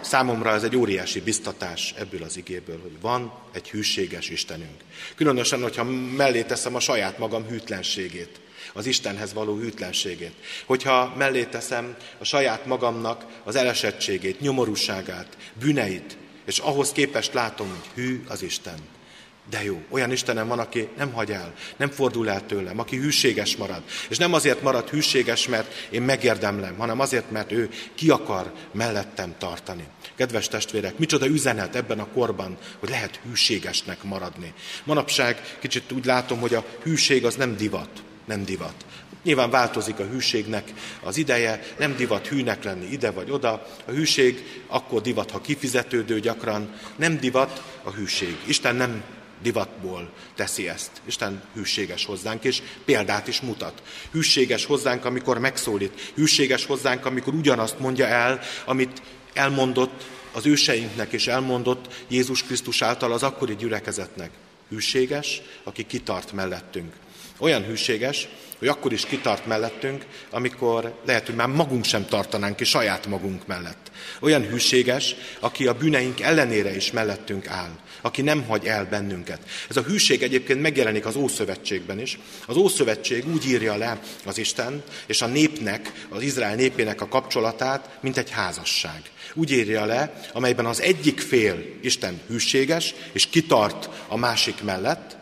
[0.00, 4.80] Számomra ez egy óriási biztatás ebből az igéből, hogy van egy hűséges Istenünk.
[5.14, 5.84] Különösen, hogyha
[6.16, 8.40] mellé teszem a saját magam hűtlenségét,
[8.72, 10.34] az Istenhez való hűtlenségét.
[10.66, 17.90] Hogyha mellé teszem a saját magamnak az elesettségét, nyomorúságát, bűneit, és ahhoz képest látom, hogy
[17.94, 18.98] hű az Isten.
[19.48, 23.56] De jó, olyan Istenem van, aki nem hagy el, nem fordul el tőlem, aki hűséges
[23.56, 23.82] marad.
[24.08, 29.34] És nem azért marad hűséges, mert én megérdemlem, hanem azért, mert ő ki akar mellettem
[29.38, 29.84] tartani.
[30.16, 34.52] Kedves testvérek, micsoda üzenet ebben a korban, hogy lehet hűségesnek maradni.
[34.84, 38.84] Manapság kicsit úgy látom, hogy a hűség az nem divat, nem divat.
[39.22, 40.72] Nyilván változik a hűségnek
[41.02, 43.66] az ideje, nem divat hűnek lenni ide vagy oda.
[43.86, 48.36] A hűség akkor divat, ha kifizetődő gyakran, nem divat a hűség.
[48.46, 49.02] Isten nem
[49.42, 50.90] divatból teszi ezt.
[51.04, 53.82] Isten hűséges hozzánk, és példát is mutat.
[54.12, 56.12] Hűséges hozzánk, amikor megszólít.
[56.14, 63.12] Hűséges hozzánk, amikor ugyanazt mondja el, amit elmondott az őseinknek, és elmondott Jézus Krisztus által
[63.12, 64.30] az akkori gyülekezetnek.
[64.68, 66.92] Hűséges, aki kitart mellettünk.
[67.38, 72.64] Olyan hűséges, hogy akkor is kitart mellettünk, amikor lehet, hogy már magunk sem tartanánk ki
[72.64, 73.90] saját magunk mellett.
[74.20, 77.70] Olyan hűséges, aki a bűneink ellenére is mellettünk áll,
[78.00, 79.40] aki nem hagy el bennünket.
[79.68, 82.18] Ez a hűség egyébként megjelenik az Ószövetségben is.
[82.46, 87.98] Az Ószövetség úgy írja le az Isten és a népnek, az Izrael népének a kapcsolatát,
[88.00, 89.02] mint egy házasság.
[89.34, 95.16] Úgy írja le, amelyben az egyik fél Isten hűséges, és kitart a másik mellett,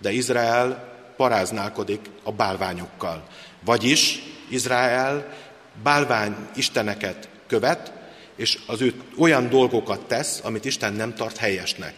[0.00, 3.26] de Izrael paráználkodik a bálványokkal.
[3.64, 5.34] Vagyis Izrael
[5.82, 7.92] bálvány isteneket követ,
[8.36, 11.94] és az ő olyan dolgokat tesz, amit Isten nem tart helyesnek.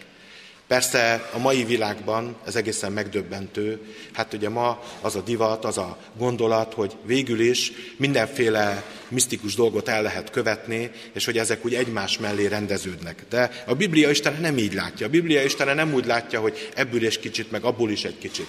[0.69, 3.81] Persze a mai világban ez egészen megdöbbentő.
[4.13, 9.89] Hát ugye ma az a divat, az a gondolat, hogy végül is mindenféle misztikus dolgot
[9.89, 13.25] el lehet követni, és hogy ezek úgy egymás mellé rendeződnek.
[13.29, 15.07] De a Biblia Isten nem így látja.
[15.07, 18.49] A Biblia Isten nem úgy látja, hogy ebből is kicsit, meg abból is egy kicsit.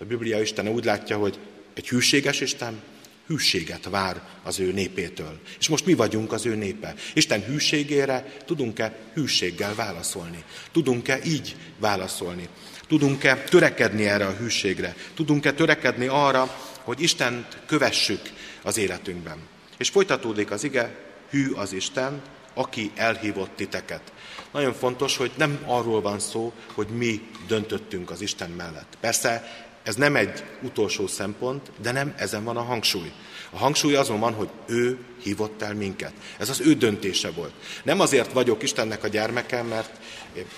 [0.00, 1.38] A Biblia Isten úgy látja, hogy
[1.74, 2.82] egy hűséges Isten
[3.28, 5.40] hűséget vár az ő népétől.
[5.58, 6.94] És most mi vagyunk az ő népe.
[7.14, 10.44] Isten hűségére tudunk-e hűséggel válaszolni?
[10.72, 12.48] Tudunk-e így válaszolni?
[12.88, 14.96] Tudunk-e törekedni erre a hűségre?
[15.14, 18.20] Tudunk-e törekedni arra, hogy Istent kövessük
[18.62, 19.38] az életünkben?
[19.78, 20.94] És folytatódik az ige,
[21.30, 22.22] hű az Isten,
[22.54, 24.12] aki elhívott titeket.
[24.52, 28.96] Nagyon fontos, hogy nem arról van szó, hogy mi döntöttünk az Isten mellett.
[29.00, 33.12] Persze ez nem egy utolsó szempont, de nem ezen van a hangsúly.
[33.50, 36.12] A hangsúly azon van, hogy ő hívott el minket.
[36.38, 37.52] Ez az ő döntése volt.
[37.82, 39.98] Nem azért vagyok Istennek a gyermeke, mert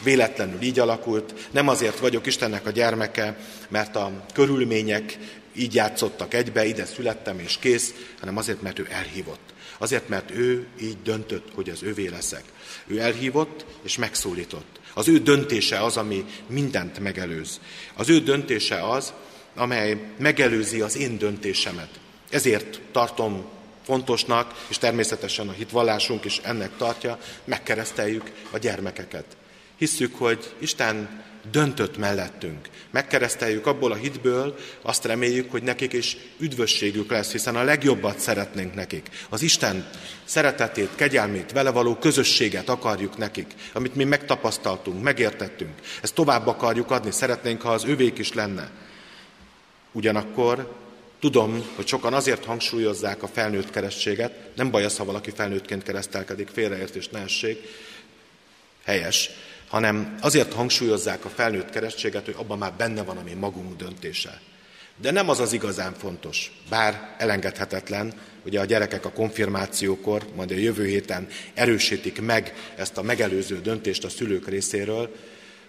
[0.03, 3.37] véletlenül így alakult, nem azért vagyok Istennek a gyermeke,
[3.69, 5.19] mert a körülmények
[5.55, 9.41] így játszottak egybe, ide születtem és kész, hanem azért, mert ő elhívott.
[9.79, 12.45] Azért, mert ő így döntött, hogy az ővé leszek.
[12.87, 14.80] Ő elhívott és megszólított.
[14.95, 17.61] Az ő döntése az, ami mindent megelőz.
[17.95, 19.13] Az ő döntése az,
[19.55, 22.01] amely megelőzi az én döntésemet.
[22.31, 23.45] Ezért tartom
[23.85, 29.25] fontosnak, és természetesen a hitvallásunk is ennek tartja, megkereszteljük a gyermekeket.
[29.77, 32.69] Hisszük, hogy Isten döntött mellettünk.
[32.91, 38.75] Megkereszteljük abból a hitből, azt reméljük, hogy nekik is üdvösségük lesz, hiszen a legjobbat szeretnénk
[38.75, 39.09] nekik.
[39.29, 39.91] Az Isten
[40.25, 45.75] szeretetét, kegyelmét, vele való közösséget akarjuk nekik, amit mi megtapasztaltunk, megértettünk.
[46.03, 48.71] Ezt tovább akarjuk adni, szeretnénk, ha az övék is lenne.
[49.93, 50.79] Ugyanakkor
[51.21, 56.49] tudom, hogy sokan azért hangsúlyozzák a felnőtt keresztséget, nem baj az, ha valaki felnőttként keresztelkedik,
[56.49, 57.59] félreértés ne essék,
[58.85, 59.31] helyes,
[59.71, 64.41] hanem azért hangsúlyozzák a felnőtt keresztséget, hogy abban már benne van a mi magunk döntése.
[64.97, 68.13] De nem az az igazán fontos, bár elengedhetetlen,
[68.45, 74.05] ugye a gyerekek a konfirmációkor, majd a jövő héten erősítik meg ezt a megelőző döntést
[74.05, 75.17] a szülők részéről,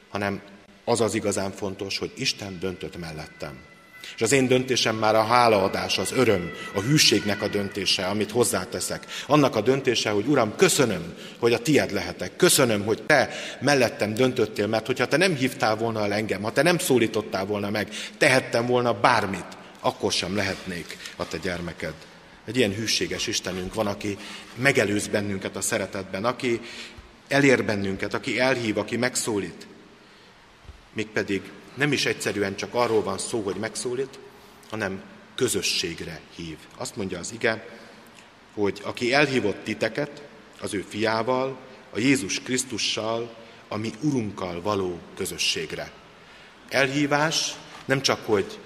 [0.10, 0.42] hanem
[0.84, 3.71] az az igazán fontos, hogy Isten döntött mellettem.
[4.16, 9.06] És az én döntésem már a hálaadás, az öröm, a hűségnek a döntése, amit hozzáteszek.
[9.28, 12.36] Annak a döntése, hogy Uram, köszönöm, hogy a tied lehetek.
[12.36, 13.30] Köszönöm, hogy te
[13.62, 17.70] mellettem döntöttél, mert hogyha te nem hívtál volna el engem, ha te nem szólítottál volna
[17.70, 21.94] meg, tehettem volna bármit, akkor sem lehetnék a te gyermeked.
[22.46, 24.18] Egy ilyen hűséges Istenünk van, aki
[24.56, 26.60] megelőz bennünket a szeretetben, aki
[27.28, 29.68] elér bennünket, aki elhív, aki megszólít.
[30.94, 31.42] Mégpedig
[31.74, 34.20] nem is egyszerűen csak arról van szó, hogy megszólít,
[34.70, 35.02] hanem
[35.36, 36.58] közösségre hív.
[36.78, 37.68] Azt mondja az ige,
[38.54, 40.22] hogy aki elhívott titeket
[40.62, 41.58] az ő fiával,
[41.94, 43.36] a Jézus Krisztussal,
[43.68, 45.92] a mi Urunkkal való közösségre.
[46.70, 47.54] Elhívás
[47.86, 48.60] nem csak, hogy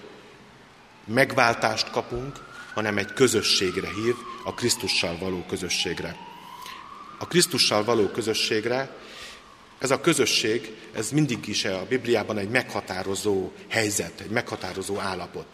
[1.06, 6.16] megváltást kapunk, hanem egy közösségre hív, a Krisztussal való közösségre.
[7.18, 8.96] A Krisztussal való közösségre
[9.80, 15.46] ez a közösség, ez mindig is a Bibliában egy meghatározó helyzet, egy meghatározó állapot.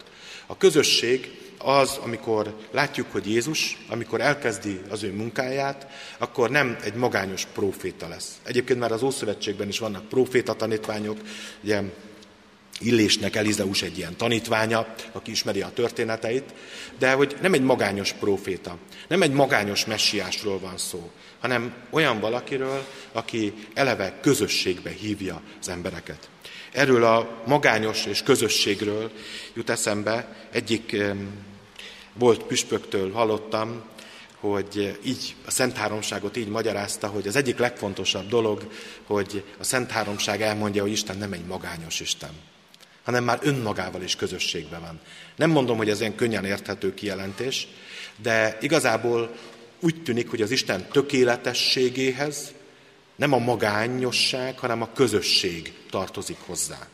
[0.46, 5.86] A közösség az, amikor látjuk, hogy Jézus, amikor elkezdi az ő munkáját,
[6.18, 8.40] akkor nem egy magányos proféta lesz.
[8.42, 11.18] Egyébként már az Ószövetségben is vannak proféta tanítványok,
[11.62, 11.82] ugye
[12.80, 16.54] Illésnek Elizeus egy ilyen tanítványa, aki ismeri a történeteit,
[16.98, 18.76] de hogy nem egy magányos proféta,
[19.08, 21.10] nem egy magányos messiásról van szó,
[21.42, 26.28] hanem olyan valakiről, aki eleve közösségbe hívja az embereket.
[26.72, 29.10] Erről a magányos és közösségről
[29.54, 30.96] jut eszembe, egyik
[32.14, 33.82] volt püspöktől hallottam,
[34.40, 38.72] hogy így a Szent Háromságot így magyarázta, hogy az egyik legfontosabb dolog,
[39.06, 42.30] hogy a Szent Háromság elmondja, hogy Isten nem egy magányos Isten,
[43.04, 45.00] hanem már önmagával is közösségben van.
[45.36, 47.68] Nem mondom, hogy ez ilyen könnyen érthető kijelentés,
[48.16, 49.34] de igazából
[49.82, 52.52] úgy tűnik, hogy az Isten tökéletességéhez
[53.16, 56.88] nem a magányosság, hanem a közösség tartozik hozzá.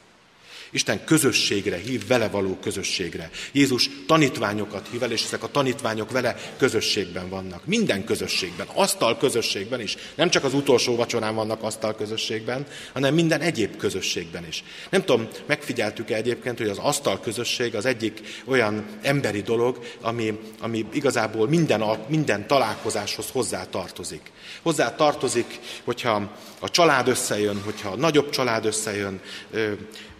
[0.70, 3.30] Isten közösségre hív, vele való közösségre.
[3.52, 7.66] Jézus tanítványokat hív el, és ezek a tanítványok vele közösségben vannak.
[7.66, 9.96] Minden közösségben, asztal közösségben is.
[10.14, 14.64] Nem csak az utolsó vacsorán vannak asztal közösségben, hanem minden egyéb közösségben is.
[14.90, 20.86] Nem tudom, megfigyeltük-e egyébként, hogy az asztal közösség az egyik olyan emberi dolog, ami, ami
[20.92, 24.30] igazából minden, minden találkozáshoz hozzá tartozik.
[24.62, 29.20] Hozzá tartozik, hogyha a család összejön, hogyha a nagyobb család összejön,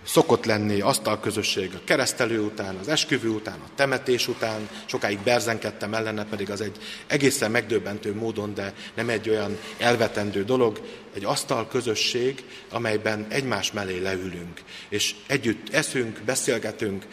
[0.09, 6.25] szokott lenni asztalközösség a keresztelő után, az esküvő után, a temetés után, sokáig berzenkedtem ellene,
[6.25, 10.81] pedig az egy egészen megdöbbentő módon, de nem egy olyan elvetendő dolog,
[11.15, 17.07] egy asztalközösség, amelyben egymás mellé leülünk, és együtt eszünk, beszélgetünk,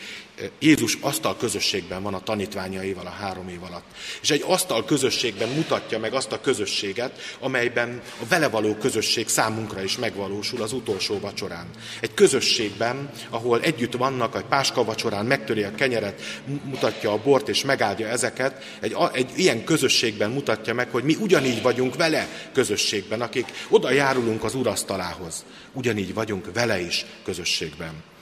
[0.59, 3.86] Jézus asztal közösségben van a tanítványaival a három év alatt.
[4.21, 9.83] És egy asztal közösségben mutatja meg azt a közösséget, amelyben a vele való közösség számunkra
[9.83, 11.67] is megvalósul az utolsó vacsorán.
[11.99, 16.21] Egy közösségben, ahol együtt vannak, a páska vacsorán megtöri a kenyeret,
[16.63, 21.61] mutatja a bort és megáldja ezeket, egy, egy ilyen közösségben mutatja meg, hogy mi ugyanígy
[21.61, 25.45] vagyunk vele közösségben, akik oda járulunk az urasztalához.
[25.73, 28.13] Ugyanígy vagyunk vele is közösségben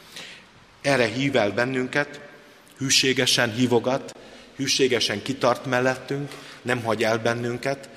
[0.83, 2.19] erre hív el bennünket,
[2.77, 4.15] hűségesen hívogat,
[4.55, 6.31] hűségesen kitart mellettünk,
[6.61, 7.89] nem hagy el bennünket,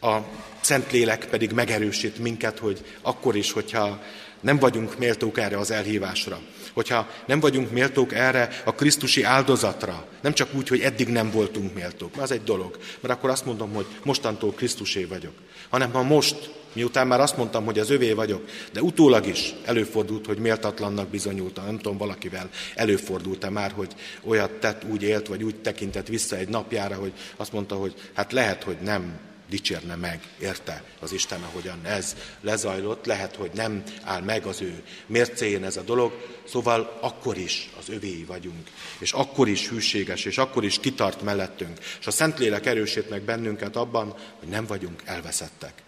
[0.00, 0.16] a
[0.60, 4.02] Szentlélek pedig megerősít minket, hogy akkor is, hogyha
[4.40, 6.40] nem vagyunk méltók erre az elhívásra,
[6.72, 11.74] hogyha nem vagyunk méltók erre a Krisztusi áldozatra, nem csak úgy, hogy eddig nem voltunk
[11.74, 15.34] méltók, mert az egy dolog, mert akkor azt mondom, hogy mostantól Krisztusé vagyok,
[15.68, 20.26] hanem ha most Miután már azt mondtam, hogy az övé vagyok, de utólag is előfordult,
[20.26, 21.64] hogy méltatlannak bizonyultam.
[21.64, 26.48] Nem tudom, valakivel előfordult-e már, hogy olyat tett, úgy élt, vagy úgy tekintett vissza egy
[26.48, 29.18] napjára, hogy azt mondta, hogy hát lehet, hogy nem
[29.48, 34.82] dicsérne meg, érte az Isten, ahogyan ez lezajlott, lehet, hogy nem áll meg az ő
[35.06, 36.12] mércéjén ez a dolog,
[36.44, 38.68] szóval akkor is az övéi vagyunk,
[38.98, 43.76] és akkor is hűséges, és akkor is kitart mellettünk, és a Szentlélek erősít meg bennünket
[43.76, 45.84] abban, hogy nem vagyunk elveszettek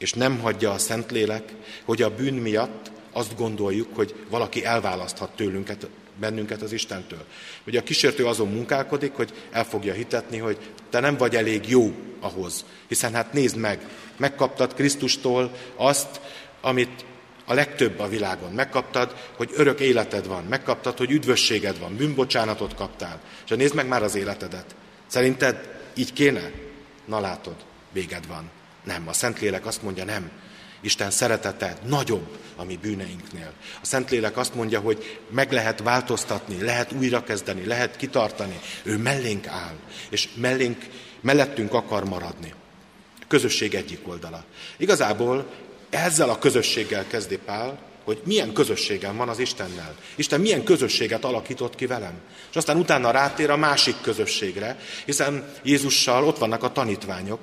[0.00, 1.52] és nem hagyja a Szentlélek,
[1.84, 5.70] hogy a bűn miatt, azt gondoljuk, hogy valaki elválaszthat tőlünk,
[6.20, 7.24] bennünket az Istentől.
[7.66, 10.58] Ugye a kísértő azon munkálkodik, hogy el fogja hitetni, hogy
[10.90, 12.64] te nem vagy elég jó ahhoz.
[12.88, 16.20] Hiszen hát nézd meg, megkaptad Krisztustól azt,
[16.60, 17.04] amit
[17.44, 18.52] a legtöbb a világon.
[18.52, 23.20] Megkaptad, hogy örök életed van, megkaptad, hogy üdvösséged van, bűnbocsánatot kaptál.
[23.44, 24.74] És nézd meg már az életedet.
[25.06, 26.50] Szerinted így kéne?
[27.04, 27.56] Na látod,
[27.92, 28.50] véged van.
[28.84, 30.30] Nem, a Szentlélek azt mondja, nem.
[30.80, 33.52] Isten szeretete nagyobb a mi bűneinknél.
[33.82, 38.60] A Szentlélek azt mondja, hogy meg lehet változtatni, lehet újrakezdeni, lehet kitartani.
[38.82, 39.74] Ő mellénk áll,
[40.10, 40.86] és mellénk,
[41.20, 42.54] mellettünk akar maradni.
[43.20, 44.44] A közösség egyik oldala.
[44.76, 45.46] Igazából
[45.90, 49.96] ezzel a közösséggel kezdi Pál, hogy milyen közösségem van az Istennel.
[50.14, 52.20] Isten milyen közösséget alakított ki velem.
[52.50, 57.40] És aztán utána rátér a másik közösségre, hiszen Jézussal ott vannak a tanítványok,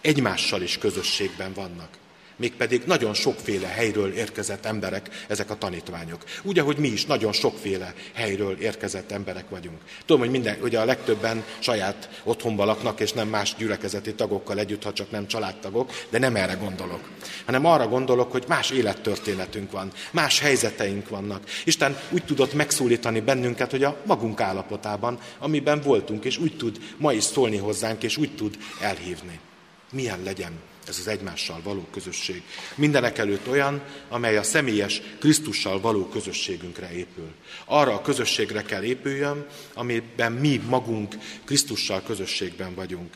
[0.00, 1.98] egymással is közösségben vannak
[2.40, 6.24] mégpedig nagyon sokféle helyről érkezett emberek, ezek a tanítványok.
[6.42, 9.78] Úgy, ahogy mi is nagyon sokféle helyről érkezett emberek vagyunk.
[10.06, 14.82] Tudom, hogy minden, ugye a legtöbben saját otthonban laknak, és nem más gyülekezeti tagokkal együtt,
[14.82, 17.08] ha csak nem családtagok, de nem erre gondolok.
[17.44, 21.44] Hanem arra gondolok, hogy más élettörténetünk van, más helyzeteink vannak.
[21.64, 27.12] Isten úgy tudott megszólítani bennünket, hogy a magunk állapotában, amiben voltunk, és úgy tud ma
[27.12, 29.40] is szólni hozzánk, és úgy tud elhívni.
[29.90, 30.52] Milyen legyen
[30.86, 32.42] ez az egymással való közösség.
[32.74, 37.30] Mindenek előtt olyan, amely a személyes Krisztussal való közösségünkre épül.
[37.64, 41.14] Arra a közösségre kell épüljön, amiben mi magunk
[41.44, 43.14] Krisztussal közösségben vagyunk.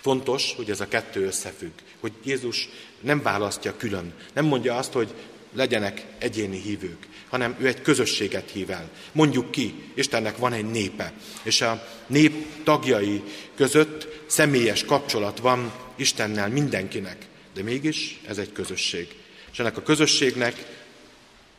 [0.00, 2.68] Fontos, hogy ez a kettő összefügg, hogy Jézus
[3.00, 5.14] nem választja külön, nem mondja azt, hogy
[5.52, 8.90] legyenek egyéni hívők, hanem ő egy közösséget hív el.
[9.12, 11.12] Mondjuk ki, Istennek van egy népe,
[11.42, 13.22] és a nép tagjai
[13.54, 17.16] között személyes kapcsolat van Istennel mindenkinek,
[17.54, 19.08] de mégis ez egy közösség.
[19.52, 20.76] És ennek a közösségnek,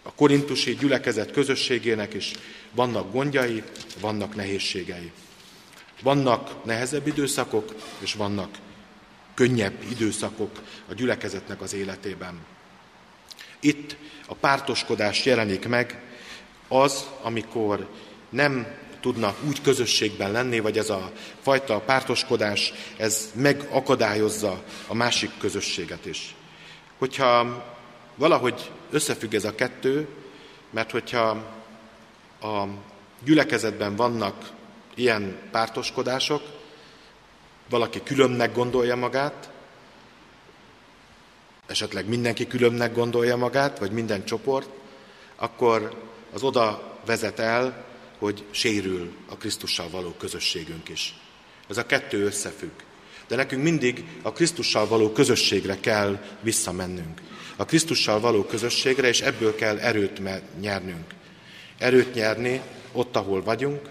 [0.04, 2.32] a korintusi gyülekezet közösségének is
[2.72, 3.64] vannak gondjai,
[4.00, 5.12] vannak nehézségei.
[6.02, 8.58] Vannak nehezebb időszakok, és vannak
[9.34, 12.40] könnyebb időszakok a gyülekezetnek az életében.
[13.60, 13.96] Itt
[14.28, 16.02] a pártoskodás jelenik meg,
[16.68, 17.88] az, amikor
[18.30, 18.68] nem
[19.00, 26.36] tudnak úgy közösségben lenni, vagy ez a fajta pártoskodás, ez megakadályozza a másik közösséget is.
[26.98, 27.64] Hogyha
[28.16, 30.08] valahogy összefügg ez a kettő,
[30.70, 31.30] mert hogyha
[32.42, 32.64] a
[33.24, 34.50] gyülekezetben vannak
[34.96, 36.42] ilyen pártoskodások,
[37.70, 39.50] valaki különnek gondolja magát,
[41.70, 44.70] esetleg mindenki különnek gondolja magát, vagy minden csoport,
[45.36, 47.86] akkor az oda vezet el,
[48.18, 51.16] hogy sérül a Krisztussal való közösségünk is.
[51.70, 52.72] Ez a kettő összefügg.
[53.28, 57.22] De nekünk mindig a Krisztussal való közösségre kell visszamennünk.
[57.56, 60.22] A Krisztussal való közösségre, és ebből kell erőt
[60.60, 61.06] nyernünk.
[61.78, 62.62] Erőt nyerni
[62.92, 63.90] ott, ahol vagyunk,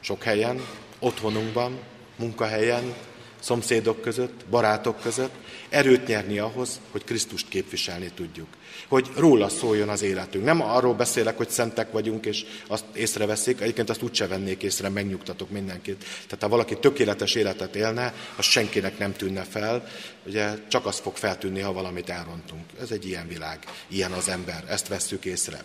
[0.00, 0.60] sok helyen,
[0.98, 1.78] otthonunkban,
[2.16, 2.94] munkahelyen,
[3.40, 5.34] szomszédok között, barátok között,
[5.68, 8.46] erőt nyerni ahhoz, hogy Krisztust képviselni tudjuk.
[8.88, 10.44] Hogy róla szóljon az életünk.
[10.44, 15.50] Nem arról beszélek, hogy szentek vagyunk, és azt észreveszik, egyébként azt úgyse vennék észre, megnyugtatok
[15.50, 16.04] mindenkit.
[16.26, 19.88] Tehát ha valaki tökéletes életet élne, az senkinek nem tűnne fel,
[20.26, 22.64] ugye csak az fog feltűnni, ha valamit elrontunk.
[22.80, 25.64] Ez egy ilyen világ, ilyen az ember, ezt vesszük észre.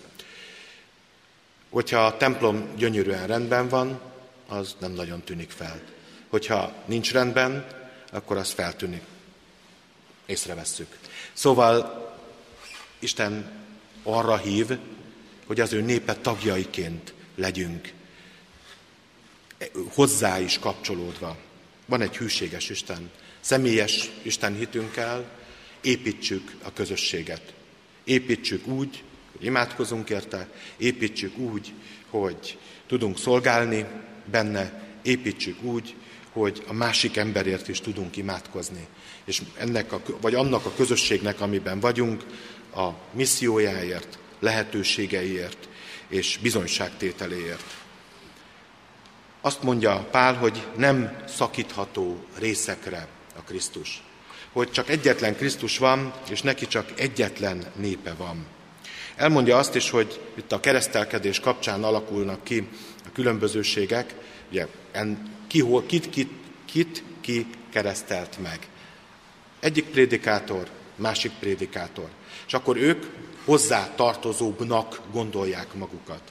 [1.69, 3.99] Hogyha a templom gyönyörűen rendben van,
[4.47, 5.81] az nem nagyon tűnik fel.
[6.35, 7.67] Hogyha nincs rendben,
[8.11, 9.01] akkor az feltűnik.
[10.25, 10.97] Észrevesszük.
[11.33, 12.05] Szóval
[12.99, 13.51] Isten
[14.03, 14.77] arra hív,
[15.45, 17.93] hogy az ő népe tagjaiként legyünk,
[19.93, 21.37] hozzá is kapcsolódva.
[21.85, 25.25] Van egy hűséges Isten, személyes Isten hitünkkel
[25.81, 27.53] építsük a közösséget.
[28.03, 31.73] Építsük úgy, hogy imádkozunk érte, építsük úgy,
[32.09, 32.57] hogy
[32.87, 33.85] tudunk szolgálni
[34.25, 35.95] benne, építsük úgy,
[36.35, 38.87] hogy a másik emberért is tudunk imádkozni.
[39.25, 42.23] És ennek a, vagy annak a közösségnek, amiben vagyunk,
[42.75, 45.69] a missziójáért, lehetőségeiért
[46.07, 47.63] és bizonyságtételéért.
[49.41, 53.07] Azt mondja Pál, hogy nem szakítható részekre
[53.37, 54.03] a Krisztus.
[54.51, 58.45] Hogy csak egyetlen Krisztus van, és neki csak egyetlen népe van.
[59.15, 62.67] Elmondja azt is, hogy itt a keresztelkedés kapcsán alakulnak ki
[63.15, 64.15] különbözőségek,
[64.49, 64.67] ugye
[65.47, 66.29] ki, kit, kit,
[66.65, 68.67] kit ki keresztelt meg.
[69.59, 72.09] Egyik prédikátor, másik prédikátor.
[72.47, 73.05] És akkor ők
[73.45, 76.21] hozzá tartozóbbnak gondolják magukat.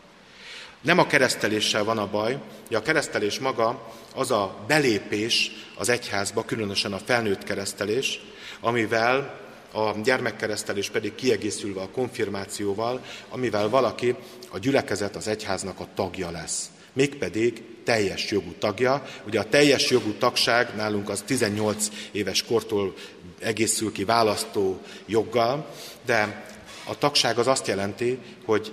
[0.81, 6.45] Nem a kereszteléssel van a baj, hogy a keresztelés maga az a belépés az egyházba,
[6.45, 8.21] különösen a felnőtt keresztelés,
[8.61, 9.41] amivel
[9.73, 14.15] a gyermekkeresztelés pedig kiegészülve a konfirmációval, amivel valaki
[14.51, 16.71] a gyülekezet, az egyháznak a tagja lesz.
[16.95, 19.07] Mégpedig teljes jogú tagja.
[19.27, 22.95] Ugye a teljes jogú tagság nálunk az 18 éves kortól
[23.39, 25.71] egészül ki választó joggal,
[26.05, 26.45] de
[26.85, 28.73] a tagság az azt jelenti, hogy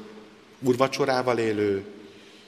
[0.59, 1.85] urvacsorával élő,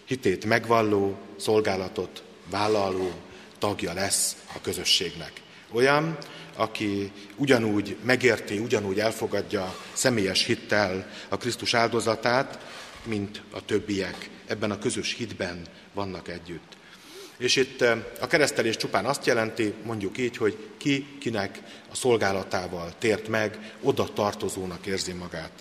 [0.06, 3.12] hitét megvalló, szolgálatot vállaló
[3.60, 5.32] tagja lesz a közösségnek.
[5.72, 6.18] Olyan,
[6.56, 12.60] aki ugyanúgy megérti, ugyanúgy elfogadja személyes hittel a Krisztus áldozatát,
[13.04, 14.30] mint a többiek.
[14.54, 15.62] Ebben a közös hitben
[15.94, 16.78] vannak együtt.
[17.38, 22.94] És itt eh, a keresztelés csupán azt jelenti, mondjuk így, hogy ki kinek a szolgálatával
[22.98, 25.52] tért meg, oda tartozónak érzi magát.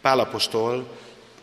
[0.00, 0.96] Pálapostól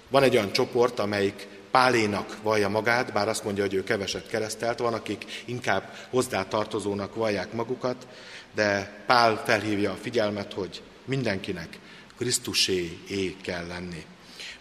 [0.10, 4.80] van egy olyan csoport, amelyik Pálénak vallja magát, bár azt mondja, hogy ő keveset keresztelt,
[4.80, 8.08] van, akik inkább hozzá tartozónak vallják magukat,
[8.56, 11.80] de Pál felhívja a figyelmet, hogy mindenkinek
[12.18, 12.98] Krisztusé
[13.42, 14.06] kell lenni.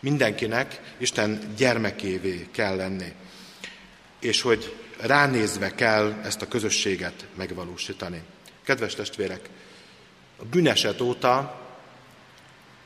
[0.07, 3.13] Mindenkinek Isten gyermekévé kell lenni.
[4.21, 8.23] És hogy ránézve kell ezt a közösséget megvalósítani.
[8.65, 9.49] Kedves testvérek,
[10.37, 11.61] a bűneset óta,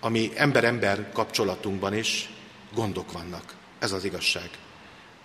[0.01, 2.31] ami ember-ember kapcsolatunkban is
[2.75, 3.55] gondok vannak.
[3.79, 4.51] Ez az igazság.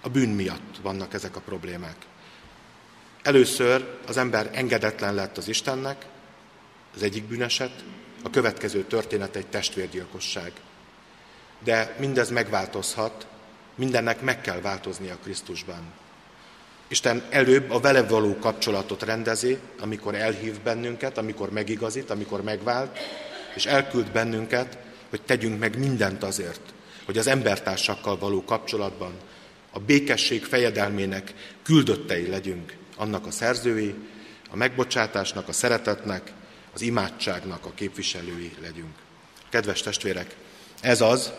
[0.02, 1.98] A bűn miatt vannak ezek a problémák.
[3.24, 6.06] Először az ember engedetlen lett az Istennek,
[6.96, 7.84] az egyik bűneset,
[8.24, 10.52] a következő történet egy testvérgyilkosság.
[11.66, 13.28] De mindez megváltozhat,
[13.76, 15.93] mindennek meg kell változnia Krisztusban.
[16.88, 22.97] Isten előbb a vele való kapcsolatot rendezi, amikor elhív bennünket, amikor megigazít, amikor megvált,
[23.55, 24.78] és elküld bennünket,
[25.09, 26.74] hogy tegyünk meg mindent azért,
[27.05, 29.13] hogy az embertársakkal való kapcsolatban
[29.72, 33.95] a békesség fejedelmének küldöttei legyünk, annak a szerzői,
[34.49, 36.32] a megbocsátásnak, a szeretetnek,
[36.74, 38.95] az imádságnak a képviselői legyünk.
[39.49, 40.36] Kedves testvérek,
[40.82, 41.34] ez az,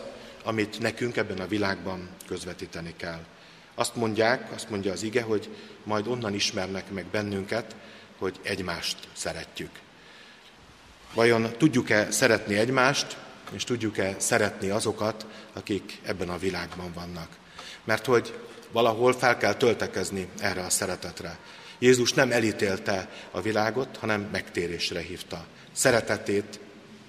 [0.47, 3.19] amit nekünk ebben a világban közvetíteni kell.
[3.75, 5.49] Azt mondják, azt mondja az ige, hogy
[5.83, 7.75] majd onnan ismernek meg bennünket,
[8.17, 9.69] hogy egymást szeretjük.
[11.13, 13.17] Vajon tudjuk-e szeretni egymást,
[13.51, 17.29] és tudjuk-e szeretni azokat, akik ebben a világban vannak?
[17.83, 18.39] Mert hogy
[18.71, 21.37] valahol fel kell töltekezni erre a szeretetre.
[21.79, 25.45] Jézus nem elítélte a világot, hanem megtérésre hívta.
[25.71, 26.59] Szeretetét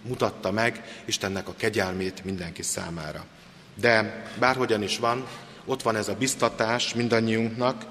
[0.09, 3.25] mutatta meg, Istennek a kegyelmét mindenki számára.
[3.75, 5.27] De bárhogyan is van,
[5.65, 7.87] ott van ez a biztatás mindannyiunknak,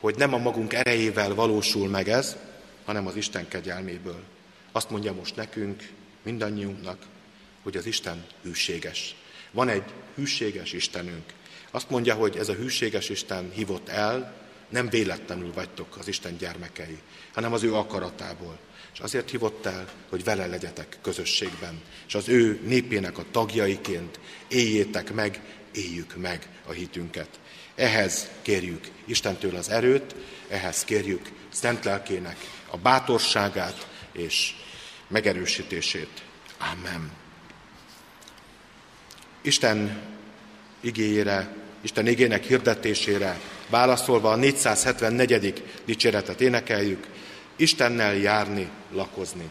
[0.00, 2.36] hogy nem a magunk erejével valósul meg ez,
[2.84, 4.22] hanem az Isten kegyelméből.
[4.72, 5.88] Azt mondja most nekünk,
[6.22, 6.98] mindannyiunknak,
[7.62, 9.14] hogy az Isten hűséges.
[9.50, 9.84] Van egy
[10.14, 11.24] hűséges Istenünk.
[11.70, 14.34] Azt mondja, hogy ez a hűséges Isten hívott el,
[14.68, 16.98] nem véletlenül vagytok az Isten gyermekei,
[17.32, 18.58] hanem az ő akaratából.
[18.92, 25.12] És azért hívott el, hogy vele legyetek közösségben, és az ő népének a tagjaiként éljétek
[25.12, 25.40] meg,
[25.74, 27.28] éljük meg a hitünket.
[27.74, 30.14] Ehhez kérjük Istentől az erőt,
[30.48, 32.36] ehhez kérjük Szent Lelkének
[32.70, 34.54] a bátorságát és
[35.08, 36.22] megerősítését.
[36.72, 37.10] Amen.
[39.42, 40.00] Isten
[40.80, 45.64] igényére, Isten igének hirdetésére válaszolva a 474.
[45.84, 47.06] dicséretet énekeljük,
[47.62, 49.50] Istennel járni, lakozni.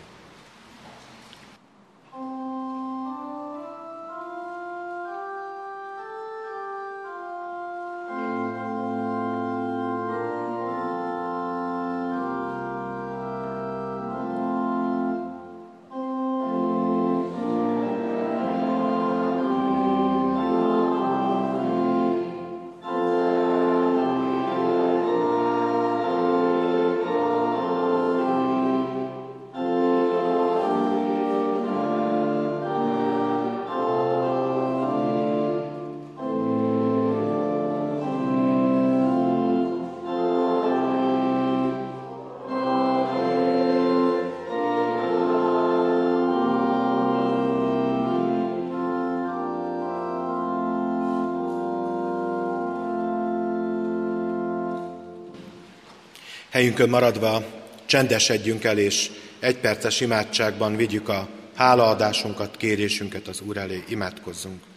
[56.62, 57.43] Helyünkön maradva
[57.86, 59.09] csendesedjünk el, és
[59.39, 64.70] egyperces imádságban vigyük a hálaadásunkat, kérésünket az Úr elé, imádkozzunk.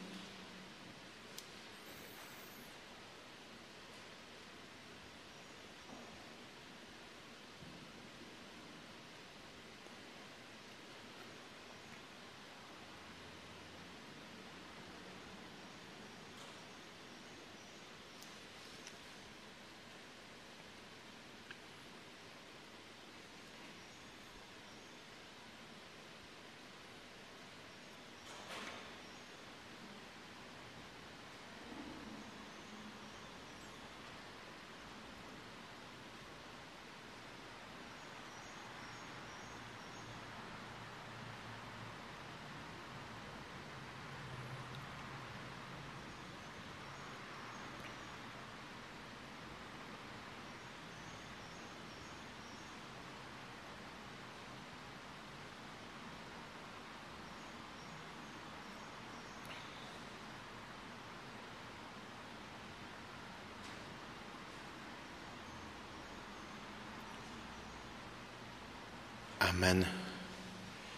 [69.51, 69.87] Amen.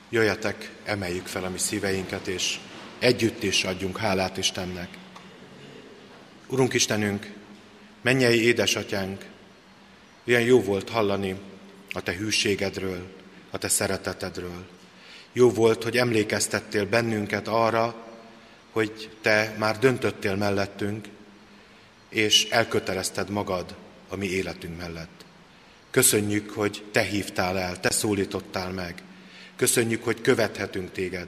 [0.09, 2.59] Jöjjetek, emeljük fel a mi szíveinket, és
[2.99, 4.89] együtt is adjunk hálát Istennek.
[6.47, 7.33] Urunk Istenünk,
[8.01, 9.25] mennyei édesatyánk,
[10.25, 11.37] ilyen jó volt hallani
[11.91, 13.07] a Te hűségedről,
[13.51, 14.67] a Te szeretetedről.
[15.33, 18.07] Jó volt, hogy emlékeztettél bennünket arra,
[18.71, 21.09] hogy Te már döntöttél mellettünk,
[22.09, 23.75] és elkötelezted magad
[24.09, 25.26] a mi életünk mellett.
[25.97, 29.03] Köszönjük, hogy Te hívtál el, Te szólítottál meg.
[29.57, 31.27] Köszönjük, hogy követhetünk Téged.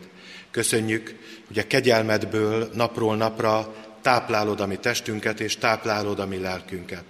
[0.50, 1.14] Köszönjük,
[1.46, 7.04] hogy a kegyelmedből napról napra táplálod a mi testünket, és táplálod a mi lelkünket.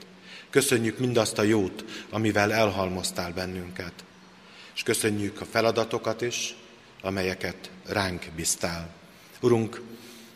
[0.51, 3.93] Köszönjük mindazt a jót, amivel elhalmoztál bennünket.
[4.75, 6.55] És köszönjük a feladatokat is,
[7.03, 8.91] amelyeket ránk bíztál.
[9.41, 9.83] Urunk,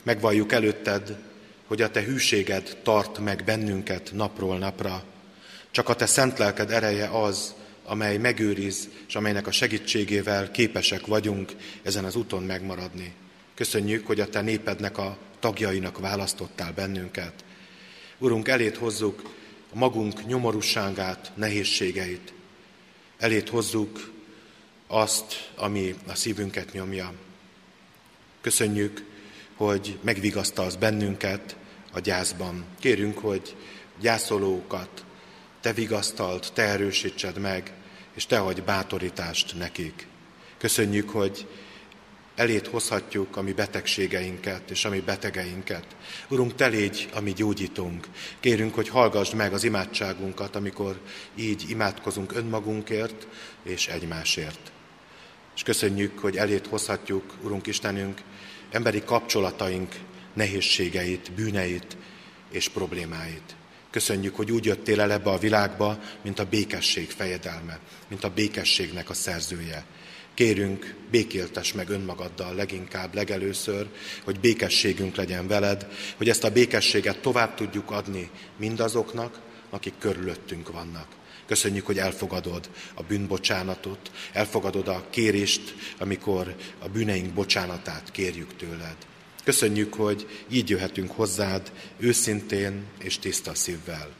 [0.02, 1.16] megvalljuk előtted,
[1.66, 5.04] hogy a Te hűséged tart meg bennünket napról napra.
[5.72, 7.54] Csak a Te szent lelked ereje az,
[7.84, 11.52] amely megőriz, és amelynek a segítségével képesek vagyunk
[11.82, 13.14] ezen az úton megmaradni.
[13.54, 17.44] Köszönjük, hogy a Te népednek a tagjainak választottál bennünket.
[18.18, 19.22] Urunk, elét hozzuk
[19.72, 22.32] a magunk nyomorúságát, nehézségeit.
[23.18, 24.12] Elét hozzuk
[24.86, 27.12] azt, ami a szívünket nyomja.
[28.40, 29.04] Köszönjük,
[29.56, 31.56] hogy megvigasztalsz bennünket
[31.92, 32.64] a gyászban.
[32.80, 33.56] Kérünk, hogy
[34.00, 35.04] gyászolókat
[35.62, 37.72] te vigasztalt, te erősítsed meg,
[38.14, 40.06] és te hagy bátorítást nekik.
[40.58, 41.46] Köszönjük, hogy
[42.34, 45.86] elét hozhatjuk a mi betegségeinket és a mi betegeinket.
[46.28, 48.08] Urunk, te légy a mi gyógyítunk.
[48.40, 51.00] Kérünk, hogy hallgassd meg az imádságunkat, amikor
[51.34, 53.26] így imádkozunk önmagunkért
[53.62, 54.72] és egymásért.
[55.54, 58.20] És köszönjük, hogy elét hozhatjuk, Urunk Istenünk,
[58.70, 59.94] emberi kapcsolataink
[60.34, 61.96] nehézségeit, bűneit
[62.50, 63.56] és problémáit.
[63.92, 67.78] Köszönjük, hogy úgy jöttél el ebbe a világba, mint a békesség fejedelme,
[68.08, 69.84] mint a békességnek a szerzője.
[70.34, 73.86] Kérünk, békéltes meg önmagaddal leginkább, legelőször,
[74.24, 75.86] hogy békességünk legyen veled,
[76.16, 79.40] hogy ezt a békességet tovább tudjuk adni mindazoknak,
[79.70, 81.06] akik körülöttünk vannak.
[81.46, 88.96] Köszönjük, hogy elfogadod a bűnbocsánatot, elfogadod a kérést, amikor a bűneink bocsánatát kérjük tőled.
[89.44, 94.10] Köszönjük, hogy így jöhetünk hozzád őszintén és tiszta szívvel.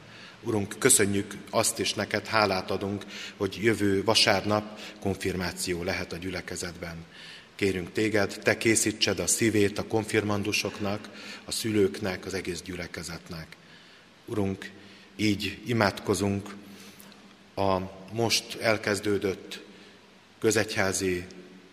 [0.42, 3.04] Urunk, köszönjük azt is neked, hálát adunk,
[3.36, 6.96] hogy jövő vasárnap konfirmáció lehet a gyülekezetben.
[7.54, 11.08] Kérünk téged, te készítsed a szívét a konfirmandusoknak,
[11.44, 13.46] a szülőknek, az egész gyülekezetnek.
[14.26, 14.70] Urunk,
[15.16, 16.54] így imádkozunk
[17.54, 17.78] a
[18.12, 19.60] most elkezdődött
[20.40, 21.24] közegyházi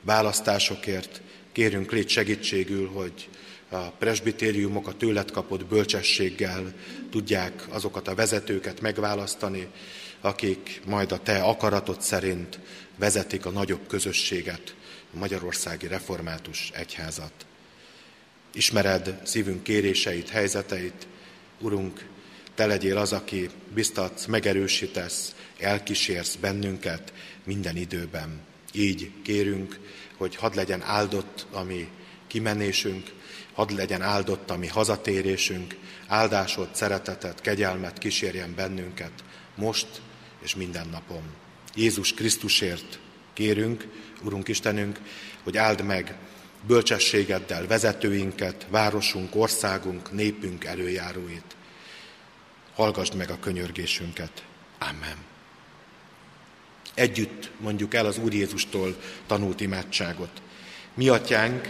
[0.01, 1.21] választásokért,
[1.51, 3.29] kérünk légy segítségül, hogy
[3.69, 6.73] a presbitériumok a tőlet kapott bölcsességgel
[7.11, 9.67] tudják azokat a vezetőket megválasztani,
[10.21, 12.59] akik majd a te akaratod szerint
[12.97, 14.75] vezetik a nagyobb közösséget,
[15.13, 17.31] a Magyarországi Református Egyházat.
[18.53, 21.07] Ismered szívünk kéréseit, helyzeteit,
[21.59, 22.05] Urunk,
[22.55, 27.13] te legyél az, aki biztatsz, megerősítesz, elkísérsz bennünket
[27.43, 28.41] minden időben.
[28.73, 29.79] Így kérünk,
[30.17, 31.87] hogy hadd legyen áldott a mi
[32.27, 33.11] kimenésünk,
[33.59, 35.75] hadd legyen áldott a mi hazatérésünk,
[36.07, 39.11] áldásod, szeretetet, kegyelmet kísérjen bennünket
[39.55, 39.87] most
[40.43, 41.23] és minden napon.
[41.75, 42.99] Jézus Krisztusért
[43.33, 43.87] kérünk,
[44.23, 44.99] Urunk Istenünk,
[45.43, 46.15] hogy áld meg
[46.67, 51.55] bölcsességeddel vezetőinket, városunk, országunk, népünk előjáróit.
[52.75, 54.43] Hallgassd meg a könyörgésünket.
[54.79, 55.17] Amen.
[56.93, 58.95] Együtt mondjuk el az Úr Jézustól
[59.27, 60.41] tanult imádságot.
[60.93, 61.69] Mi atyánk,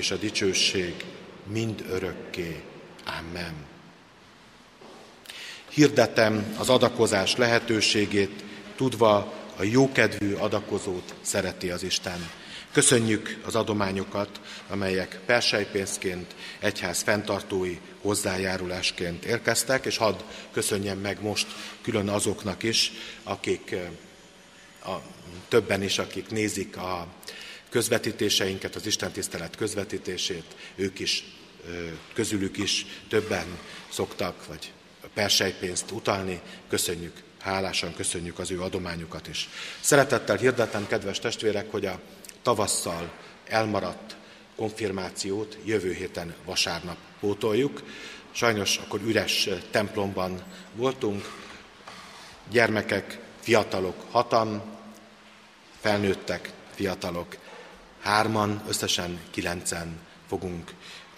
[0.00, 0.94] és a dicsőség
[1.46, 2.62] mind örökké.
[3.18, 3.54] Amen.
[5.68, 8.44] Hirdetem az adakozás lehetőségét,
[8.76, 9.16] tudva
[9.56, 12.30] a jókedvű adakozót szereti az Isten.
[12.72, 20.20] Köszönjük az adományokat, amelyek persejpénzként, egyház fenntartói hozzájárulásként érkeztek, és hadd
[20.52, 21.46] köszönjem meg most
[21.82, 22.92] külön azoknak is,
[23.22, 23.74] akik
[24.84, 24.94] a,
[25.48, 27.06] többen is, akik nézik a
[27.70, 31.24] közvetítéseinket, az Isten tisztelet közvetítését, ők is,
[32.12, 33.46] közülük is többen
[33.88, 34.72] szoktak, vagy
[35.14, 36.40] persejpénzt utalni.
[36.68, 39.48] Köszönjük hálásan köszönjük az ő adományukat is.
[39.80, 42.00] Szeretettel hirdetem, kedves testvérek, hogy a
[42.42, 43.12] tavasszal
[43.44, 44.16] elmaradt
[44.56, 47.82] konfirmációt jövő héten vasárnap pótoljuk.
[48.30, 50.42] Sajnos akkor üres templomban
[50.74, 51.30] voltunk,
[52.50, 54.62] gyermekek, fiatalok hatan,
[55.80, 57.36] felnőttek, fiatalok
[58.02, 59.98] hárman, összesen kilencen
[60.28, 60.70] fogunk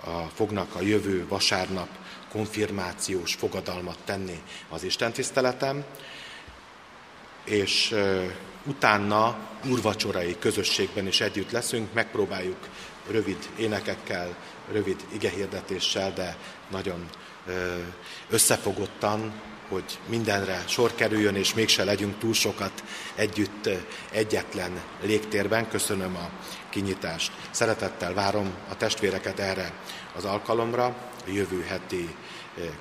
[0.05, 1.89] a, fognak a jövő vasárnap
[2.31, 5.85] konfirmációs fogadalmat tenni az Isten tiszteletem,
[7.45, 7.95] és
[8.65, 9.39] utána
[9.71, 12.69] úrvacsorai közösségben is együtt leszünk, megpróbáljuk
[13.11, 14.37] rövid énekekkel,
[14.73, 16.37] rövid igehirdetéssel, de
[16.71, 17.09] nagyon
[18.31, 19.33] összefogottan,
[19.69, 23.69] hogy mindenre sor kerüljön, és mégse legyünk túl sokat együtt
[24.11, 25.69] egyetlen légtérben.
[25.69, 26.31] Köszönöm a
[26.73, 27.33] kinyitást.
[27.51, 29.73] Szeretettel várom a testvéreket erre
[30.17, 30.85] az alkalomra,
[31.27, 32.15] a jövő heti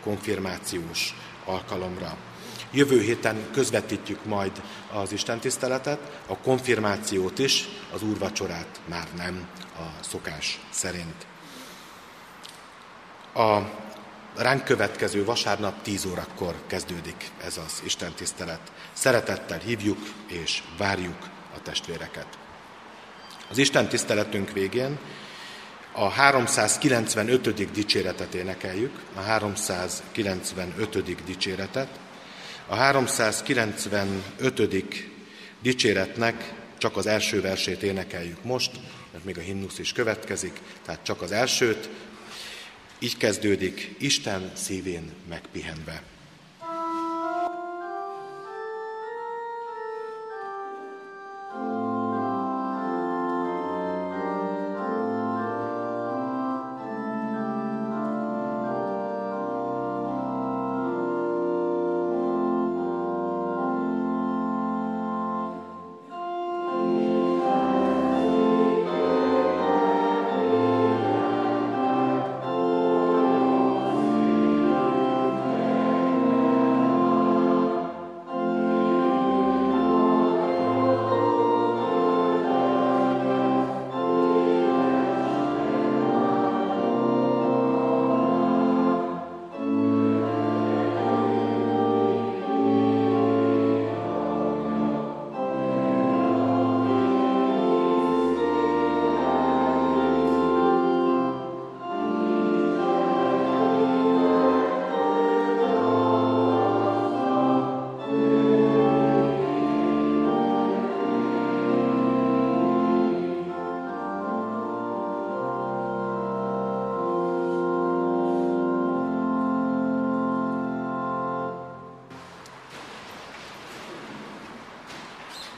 [0.02, 1.16] konfirmációs
[1.46, 2.18] alkalomra.
[2.72, 4.62] Jövő héten közvetítjük majd
[4.94, 11.26] az Isten tiszteletet, a konfirmációt is, az úrvacsorát már nem a szokás szerint.
[13.34, 13.60] A
[14.36, 18.72] ránk következő vasárnap 10 órakor kezdődik ez az Isten tisztelet.
[18.94, 22.41] Szeretettel hívjuk és várjuk a testvéreket.
[23.52, 24.97] Az Isten tiszteletünk végén
[25.91, 27.72] a 395.
[27.72, 31.24] dicséretet énekeljük, a 395.
[31.26, 31.88] dicséretet.
[32.68, 34.86] A 395.
[35.62, 38.72] dicséretnek csak az első versét énekeljük most,
[39.12, 41.89] mert még a himnusz is következik, tehát csak az elsőt.
[42.99, 46.02] Így kezdődik, Isten szívén megpihenve.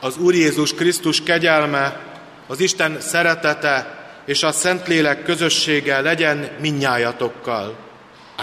[0.04, 2.00] Az Úr Jézus Krisztus kegyelme,
[2.48, 7.76] az Isten szeretete és a Szentlélek közössége legyen minnyájatokkal.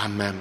[0.05, 0.35] Amen.